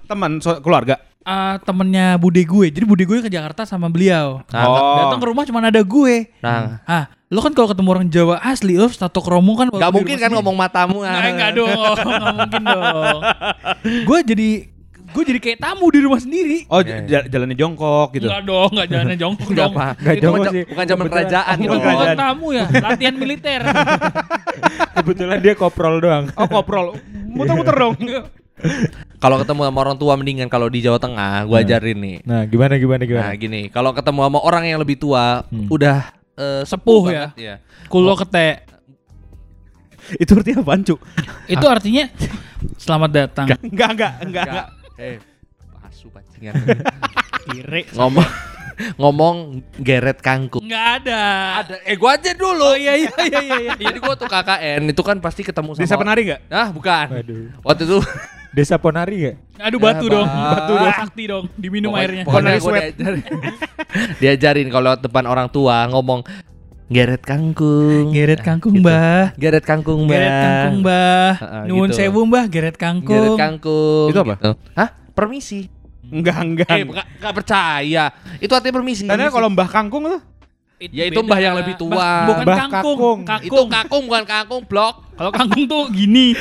Teman 0.04 0.32
so- 0.40 0.60
keluarga. 0.60 0.96
Ah, 1.24 1.56
temennya 1.58 2.16
bude 2.16 2.40
gue. 2.40 2.68
Jadi 2.68 2.84
bude 2.84 3.02
gue 3.02 3.18
ke 3.20 3.28
Jakarta 3.28 3.64
sama 3.64 3.88
beliau. 3.88 4.44
Nah, 4.46 4.64
Oh. 4.64 4.98
Datang 5.00 5.20
ke 5.20 5.28
rumah 5.28 5.44
cuma 5.44 5.60
ada 5.60 5.80
gue. 5.80 6.16
Nah, 6.38 6.84
Ah, 6.84 7.08
lo 7.28 7.40
kan 7.40 7.52
kalau 7.52 7.66
ketemu 7.66 7.90
orang 7.90 8.08
Jawa 8.08 8.36
asli, 8.40 8.76
lo 8.76 8.88
stato 8.88 9.18
kromo 9.18 9.56
kan. 9.56 9.68
nggak 9.68 9.90
mungkin 9.90 10.16
kan 10.18 10.30
ngomong 10.30 10.54
matamu. 10.54 11.00
Nggak, 11.00 11.16
ah. 11.16 11.30
enggak 11.30 11.52
dong, 11.54 11.96
nggak 12.14 12.36
mungkin 12.36 12.62
dong. 12.62 13.20
gue 14.04 14.20
jadi 14.26 14.50
gue 15.06 15.24
jadi 15.24 15.40
kayak 15.40 15.60
tamu 15.60 15.86
di 15.88 16.00
rumah 16.02 16.18
sendiri. 16.18 16.66
Oh, 16.68 16.82
Iya, 16.82 17.06
j- 17.06 17.28
jalannya 17.30 17.54
jongkok 17.54 18.08
gitu. 18.14 18.26
Enggak 18.26 18.44
dong, 18.44 18.70
enggak 18.74 18.88
jalannya 18.90 19.18
jongkok 19.18 19.48
Enggak 19.48 19.64
dong. 19.64 19.74
apa. 19.74 19.88
Nggak 19.96 20.14
Itu 20.14 20.22
jauh 20.22 20.34
bukan- 20.34 20.52
sih. 20.52 20.64
bukan 20.66 20.86
zaman 20.86 21.06
kerajaan. 21.08 21.56
Itu 21.56 21.76
bukan 21.78 22.08
tamu 22.18 22.48
ya, 22.52 22.66
latihan 22.68 23.16
militer. 23.16 23.62
kebetulan 24.96 25.38
dia 25.40 25.54
koprol 25.54 25.96
doang. 26.00 26.24
Oh, 26.34 26.48
koprol. 26.48 26.98
Muter-muter 27.28 27.76
dong. 27.76 27.96
Kalau 29.18 29.40
ketemu 29.40 29.62
sama 29.64 29.80
orang 29.80 29.96
tua 29.96 30.14
mendingan 30.20 30.52
kalau 30.52 30.68
di 30.68 30.84
Jawa 30.84 31.00
Tengah 31.00 31.48
gua 31.48 31.64
ajarin 31.64 31.96
nih. 31.96 32.18
Nah, 32.28 32.44
gimana 32.44 32.76
gimana 32.76 33.00
Nah, 33.00 33.08
gimana? 33.08 33.32
gini, 33.36 33.62
kalau 33.72 33.96
ketemu 33.96 34.20
sama 34.28 34.40
orang 34.44 34.64
yang 34.68 34.80
lebih 34.84 35.00
tua, 35.00 35.48
Hmm. 35.48 35.72
udah 35.72 36.12
eh, 36.36 36.64
Sepuh 36.68 37.08
banget, 37.08 37.32
ya. 37.40 37.56
Kulo 37.88 38.18
kete. 38.20 38.68
Itu 40.20 40.36
artinya 40.36 40.60
Cuk? 40.84 41.00
Itu 41.48 41.66
artinya 41.66 42.06
selamat 42.76 43.10
datang. 43.12 43.48
Enggak, 43.64 43.90
enggak, 43.96 44.14
enggak. 44.20 44.46
Enggak. 44.48 44.68
Eh, 45.00 45.16
pasu 45.80 46.12
pancingan. 46.12 46.54
Kiri. 47.48 47.88
ngomong 47.92 48.28
ngomong 48.98 49.36
geret 49.80 50.20
kangkung. 50.20 50.64
Enggak 50.66 51.04
ada. 51.04 51.22
Ada 51.64 51.76
eh 51.86 51.96
gua 51.96 52.18
aja 52.18 52.32
dulu. 52.34 52.64
Oh 52.64 52.76
iya 52.76 52.98
iya 52.98 53.12
iya 53.20 53.40
iya. 53.40 53.58
iya. 53.62 53.72
Jadi 53.80 54.00
gua 54.00 54.16
tuh 54.16 54.28
KKN 54.28 54.82
itu 54.90 55.02
kan 55.06 55.18
pasti 55.20 55.46
ketemu 55.46 55.76
sama 55.76 55.84
Desa 55.86 55.96
penari 55.96 56.22
enggak? 56.28 56.42
Ah, 56.50 56.68
bukan. 56.74 57.08
Waduh. 57.14 57.44
Waktu 57.64 57.84
itu 57.86 57.98
Desa 58.54 58.78
Ponari 58.78 59.18
gak? 59.24 59.36
Aduh 59.60 59.76
Ya, 59.76 59.84
batu 59.84 60.06
dong. 60.08 60.24
Bang. 60.24 60.52
Batu 60.54 60.74
dong. 60.76 60.94
Sakti 60.96 61.24
dong. 61.26 61.46
Diminum 61.56 61.90
pokoknya- 61.90 62.06
airnya. 62.06 62.24
Pokoknya 62.24 62.42
Ponari 62.46 62.60
sweat. 62.60 62.94
diajarin, 62.94 63.22
diajarin 64.22 64.68
kalau 64.70 64.92
depan 64.96 65.24
orang 65.26 65.48
tua 65.48 65.76
ngomong 65.88 66.22
geret 66.88 67.24
kangkung. 67.24 68.14
Geret 68.14 68.40
kangkung, 68.40 68.74
Gitu. 68.76 68.86
Mbah. 68.86 69.34
Geret 69.36 69.64
kangkung, 69.64 70.06
Mbak. 70.06 70.14
Geret 70.14 70.38
kangkung, 70.38 70.76
Mbah. 70.80 71.32
Heeh, 71.36 71.64
Nuwun 71.66 71.90
gitu. 71.90 71.98
sewu, 72.00 72.20
Mbah. 72.24 72.46
Geret 72.48 72.78
kangkung. 72.78 73.10
Geret 73.10 73.34
kangkung. 73.36 74.08
Itu 74.08 74.20
apa? 74.20 74.34
gitu. 74.36 74.52
Hah? 74.74 74.90
Permisi. 75.12 75.62
Enggak, 76.06 76.38
enggak. 76.40 76.70
Eh, 76.70 76.86
nggak 76.86 77.06
nggak 77.18 77.34
percaya. 77.34 78.06
Itu 78.38 78.54
artinya 78.54 78.76
permisi. 78.76 79.02
Karena 79.04 79.34
kalau 79.34 79.50
Mbah 79.50 79.66
Kangkung 79.66 80.06
tuh 80.06 80.22
Ya, 80.84 81.08
itu 81.08 81.20
mbah 81.20 81.38
yang 81.38 81.56
lebih 81.56 81.76
tua. 81.76 81.90
Mbah- 81.90 82.26
bukan 82.26 82.44
Mbah 82.44 82.58
kangkung. 82.58 82.98
kakung. 82.98 83.20
Kangkung. 83.24 83.48
itu 83.48 83.62
kangkung 83.72 84.04
bukan 84.04 84.24
kangkung 84.26 84.62
blok. 84.64 84.96
Kalau 85.14 85.32
kangkung 85.32 85.64
tuh 85.64 85.82
gini. 85.90 86.34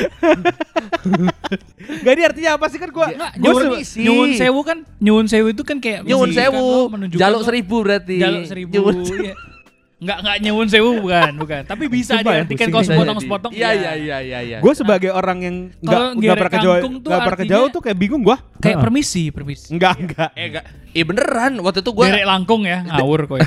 Enggak 2.03 2.15
dia 2.17 2.25
artinya 2.27 2.51
apa 2.57 2.67
sih 2.67 2.77
kan 2.77 2.89
gua 2.89 3.07
gua 3.11 3.29
nyuwun, 3.37 3.63
nyuwun 3.79 4.29
sewu 4.35 4.61
kan 4.63 4.79
nyuwun 4.99 5.27
sewu 5.27 5.47
itu 5.51 5.63
kan 5.63 5.77
kayak 5.79 6.03
Nyuwun 6.03 6.31
menunjukkan 6.31 6.51
sewu. 6.51 6.69
menunjukkan 6.89 7.23
Jaluk 7.23 7.41
seribu 7.45 7.77
berarti. 7.83 8.17
Jaluk 8.19 8.45
seribu. 8.47 8.73
Nyuwun 8.73 8.97
iya. 9.21 9.35
Enggak 10.03 10.17
enggak 10.19 10.37
nyuwun 10.43 10.67
sewu 10.67 10.91
bukan, 10.99 11.33
bukan. 11.39 11.61
Tapi 11.63 11.85
bisa 11.87 12.19
Sumpah 12.19 12.27
ya, 12.27 12.35
diartikan 12.43 12.59
pusing 12.59 12.67
kalau 12.67 12.83
bisa 12.83 12.91
sepotong-sepotong. 12.91 13.53
Iya 13.55 13.71
iya 13.71 13.93
iya 13.95 14.17
iya 14.19 14.39
iya. 14.43 14.57
Gua 14.59 14.75
sebagai 14.75 15.11
orang 15.13 15.39
yang 15.39 15.57
enggak 15.79 16.01
enggak 16.19 16.35
pernah 16.35 16.51
ke 16.51 16.59
Jawa, 16.59 16.75
tuh 16.81 16.91
enggak 16.99 17.21
pernah 17.23 17.39
ke 17.39 17.47
Jawa 17.47 17.65
tuh 17.71 17.81
kayak 17.81 17.99
bingung 18.01 18.23
gua. 18.27 18.37
Kayak 18.59 18.79
permisi, 18.83 19.31
permisi. 19.31 19.71
Enggak, 19.71 19.95
enggak. 20.01 20.31
eh 20.35 20.45
enggak. 20.51 20.65
Eh 20.91 21.05
beneran 21.07 21.53
waktu 21.63 21.81
itu 21.81 21.91
gua 21.95 22.05
Derek 22.11 22.27
langkung 22.27 22.67
ya, 22.67 22.83
ngawur 22.83 23.31
kok. 23.31 23.39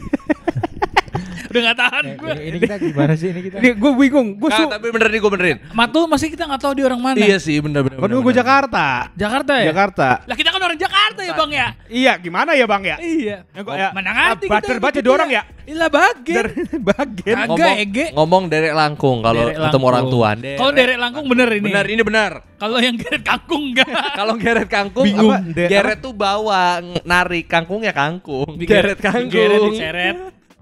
Udah 1.51 1.61
gak 1.61 1.77
tahan 1.77 2.03
Eh, 2.03 2.15
gue. 2.15 2.31
ini, 2.31 2.41
ini 2.41 2.57
kita 2.59 2.75
gimana 2.77 3.13
sih 3.13 3.27
ini 3.27 3.41
kita? 3.43 3.55
Ini 3.59 3.69
gua 3.75 3.91
bingung. 3.93 4.27
Gua 4.35 4.49
su 4.49 4.61
Nggak, 4.61 4.71
tapi 4.73 4.87
bener 4.89 5.07
nih 5.07 5.19
gua 5.19 5.31
benerin. 5.31 5.57
Matu 5.71 5.99
masih 6.05 6.27
kita 6.27 6.43
gak 6.47 6.61
tahu 6.61 6.73
dia 6.73 6.85
orang 6.87 7.01
mana. 7.01 7.17
Iya 7.17 7.37
sih 7.37 7.59
bener 7.59 7.83
bener. 7.83 7.97
Kan 7.97 8.07
gua 8.07 8.23
bener. 8.23 8.37
Jakarta. 8.39 8.85
Jakarta 9.13 9.53
ya? 9.59 9.65
Jakarta. 9.69 10.07
Lah 10.23 10.35
kita 10.35 10.49
kan 10.49 10.61
orang 10.61 10.79
Jakarta 10.79 11.19
ya 11.21 11.33
bang 11.33 11.51
ya? 11.51 11.67
Iya, 11.91 12.13
gimana 12.17 12.51
ya, 12.53 12.63
Bang 12.63 12.81
ya? 12.81 12.95
Iya. 12.97 13.43
Yang 13.51 13.63
gua- 13.67 13.75
ya, 13.75 13.89
Mana 13.91 14.09
ngerti 14.09 14.45
baca 14.47 14.63
kita 14.63 14.79
baca 14.79 14.95
gitu 14.95 15.03
dua 15.03 15.13
orang 15.19 15.29
ya? 15.29 15.41
Ilah 15.67 15.89
bagian. 15.91 16.45
Kagak, 17.01 17.47
ngomong, 17.49 17.75
Ege. 17.77 18.05
ngomong 18.13 18.43
derek 18.45 18.73
langkung 18.73 19.17
kalau 19.19 19.49
ketemu 19.49 19.85
orang 19.87 20.05
tua. 20.07 20.29
Kalau 20.37 20.71
derek 20.71 20.97
langkung 20.97 21.25
bener 21.25 21.49
ini. 21.49 21.65
Bener 21.65 21.85
ini 21.87 22.01
bener. 22.01 22.31
Kalau 22.55 22.77
yang 22.77 22.93
geret 22.93 23.23
kangkung 23.25 23.73
enggak. 23.73 23.89
Kalau 24.19 24.37
geret 24.37 24.69
kangkung 24.69 25.01
Bingung. 25.01 25.33
apa? 25.33 25.65
Geret 25.65 25.97
tuh 25.97 26.13
bawa 26.13 26.77
narik 27.01 27.49
kangkung 27.49 27.81
ya 27.81 27.89
kangkung. 27.89 28.53
Geret 28.61 29.01
kangkung. 29.01 29.33
Geret 29.33 29.59
diseret. 29.65 30.15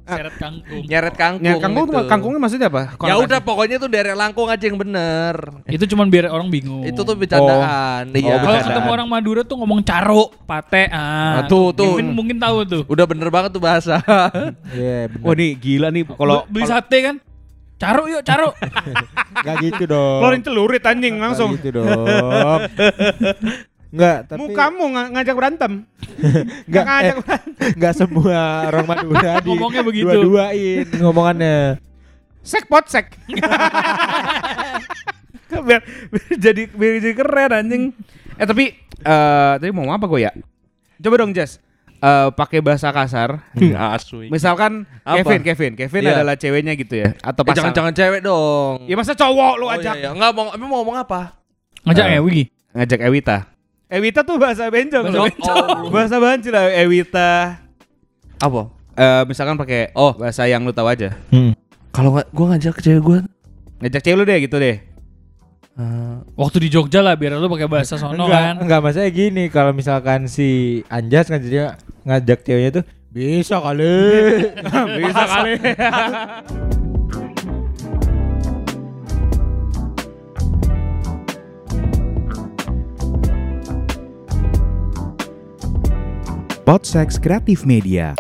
Seret 0.10 0.36
kangkung. 0.42 0.84
Nyeret 0.90 1.16
kangkung. 1.16 1.46
Ya, 1.46 1.54
kangkung 1.62 1.86
gitu. 1.90 2.00
kangkungnya 2.10 2.40
maksudnya 2.42 2.68
apa? 2.74 2.84
Ya 3.06 3.16
udah 3.22 3.40
pokoknya 3.44 3.76
tuh 3.78 3.90
derek 3.92 4.16
langkung 4.18 4.50
aja 4.50 4.64
yang 4.66 4.80
bener. 4.80 5.36
Itu 5.70 5.86
cuman 5.86 6.10
biar 6.10 6.34
orang 6.34 6.50
bingung. 6.50 6.84
Itu 6.88 7.06
tuh 7.06 7.14
bercandaan. 7.14 8.10
Iya. 8.14 8.36
Oh, 8.36 8.40
Kalau 8.42 8.58
ketemu 8.66 8.90
orang 8.90 9.08
Madura 9.10 9.42
tuh 9.46 9.56
ngomong 9.62 9.86
caro, 9.86 10.34
pate, 10.50 10.90
Ah, 10.90 11.44
ah. 11.44 11.48
tuh, 11.48 11.72
tuh. 11.72 11.98
Mungkin, 11.98 12.08
mungkin 12.16 12.38
tahu 12.42 12.58
tuh. 12.66 12.82
Udah 12.90 13.06
bener 13.06 13.30
banget 13.30 13.54
tuh 13.54 13.62
bahasa. 13.62 14.02
Iya, 14.70 15.10
benar. 15.10 15.26
Wah, 15.26 15.34
nih 15.36 15.52
gila 15.58 15.88
nih 15.90 16.04
kalau 16.06 16.46
beli 16.50 16.66
sate 16.66 16.98
kan. 17.02 17.16
Caro 17.80 18.12
yuk, 18.12 18.22
caro. 18.28 18.52
Enggak 19.40 19.56
gitu 19.64 19.84
dong. 19.88 20.20
keluarin 20.20 20.44
celurit 20.44 20.84
anjing 20.84 21.16
langsung. 21.16 21.56
Nggak 21.56 21.64
gitu 21.64 21.70
dong. 21.80 22.60
Enggak, 23.90 24.18
tapi 24.28 24.40
Mukamu 24.40 24.86
ng- 24.88 25.12
ngajak 25.12 25.36
berantem. 25.36 25.72
Nggak, 26.70 26.84
ngajak 26.86 27.16
eh, 27.18 27.42
enggak 27.74 27.94
semua 27.96 28.40
orang 28.68 28.86
Madura 28.86 29.32
di 29.40 29.50
Ngomongnya 29.50 29.82
begitu. 29.82 30.06
dua-duain 30.06 30.86
ngomongannya. 30.96 31.82
Sek 32.40 32.66
pot 32.66 32.86
sek. 32.86 33.10
biar, 35.50 35.82
biar 36.08 36.26
jadi 36.38 36.62
biar 36.70 36.92
jadi 37.02 37.14
keren 37.14 37.52
anjing. 37.52 37.84
Eh 38.38 38.46
tapi 38.46 38.66
eh 39.00 39.52
tadi 39.58 39.72
mau 39.72 39.90
apa 39.90 40.06
gue 40.06 40.22
ya? 40.22 40.32
Coba 41.00 41.16
dong 41.18 41.34
Jas. 41.34 41.58
Eh 41.98 42.28
pakai 42.32 42.62
bahasa 42.62 42.94
kasar. 42.94 43.42
Asui. 43.92 44.30
Misalkan 44.30 44.86
Apa? 45.02 45.20
Kevin, 45.20 45.42
Kevin, 45.44 45.72
Kevin 45.76 46.02
Iya. 46.06 46.14
adalah 46.16 46.36
ceweknya 46.38 46.74
gitu 46.74 46.94
ya 46.96 47.18
atau 47.20 47.42
Eh, 47.42 47.48
pasangan. 47.48 47.74
jangan-jangan 47.74 47.94
cewek 47.94 48.22
dong. 48.22 48.76
Ya 48.86 48.96
masa 48.96 49.14
cowok 49.14 49.54
lu 49.58 49.66
Oh, 49.66 49.74
ajak 49.74 49.96
iya, 49.98 50.02
iya. 50.06 50.10
Nggak 50.14 50.32
mau, 50.32 50.54
emang 50.54 50.70
mau 50.70 50.78
ngomong 50.80 50.98
apa? 51.00 51.36
Ngajak 51.84 52.06
Eh. 52.08 52.18
Ewi. 52.18 52.40
ngajak 52.70 53.00
Ewita. 53.02 53.38
Ewita 53.90 54.22
tuh 54.22 54.38
bahasa 54.38 54.70
bencong 54.70 55.02
Bahasa 55.04 55.18
loh. 55.18 55.26
bencong. 55.26 55.68
bahasa 55.96 56.16
banci 56.18 56.50
lah 56.50 56.70
Ewita. 56.72 57.58
Apa? 58.38 58.62
Eh 58.94 59.22
misalkan 59.26 59.58
pakai 59.58 59.90
Oh. 59.92 60.14
bahasa 60.14 60.46
yang 60.46 60.62
lu 60.62 60.70
tahu 60.70 60.86
aja. 60.86 61.18
Hmm. 61.30 61.58
Kalau 61.90 62.14
nggak, 62.14 62.30
gue 62.30 62.46
ngajak 62.48 62.74
ke 62.76 62.82
cewek 62.84 63.02
gue. 63.02 63.18
Ngajak 63.80 64.02
cewek 64.04 64.16
lu 64.16 64.24
deh 64.24 64.38
gitu 64.40 64.56
deh. 64.56 64.78
eh, 65.74 66.16
Waktu 66.36 66.58
di 66.60 66.70
Jogja 66.70 67.00
lah 67.00 67.16
biar 67.16 67.34
lu 67.34 67.48
pakai 67.48 67.66
bahasa 67.66 67.96
sono 67.96 68.14
enggak, 68.20 68.30
kan. 68.30 68.56
enggak 68.62 68.80
maksudnya 68.80 69.10
gini 69.10 69.44
kalau 69.48 69.72
misalkan 69.72 70.28
si 70.28 70.48
Anjas 70.86 71.26
ngajaknya 71.28 71.80
ngajak 72.04 72.40
ceweknya 72.44 72.72
tuh 72.72 72.86
bisa 73.10 73.58
kali. 73.58 73.98
Bisa 75.02 75.24
kali. 75.26 75.54
Podsex 86.70 87.18
Kreatif 87.18 87.66
Media. 87.66 88.14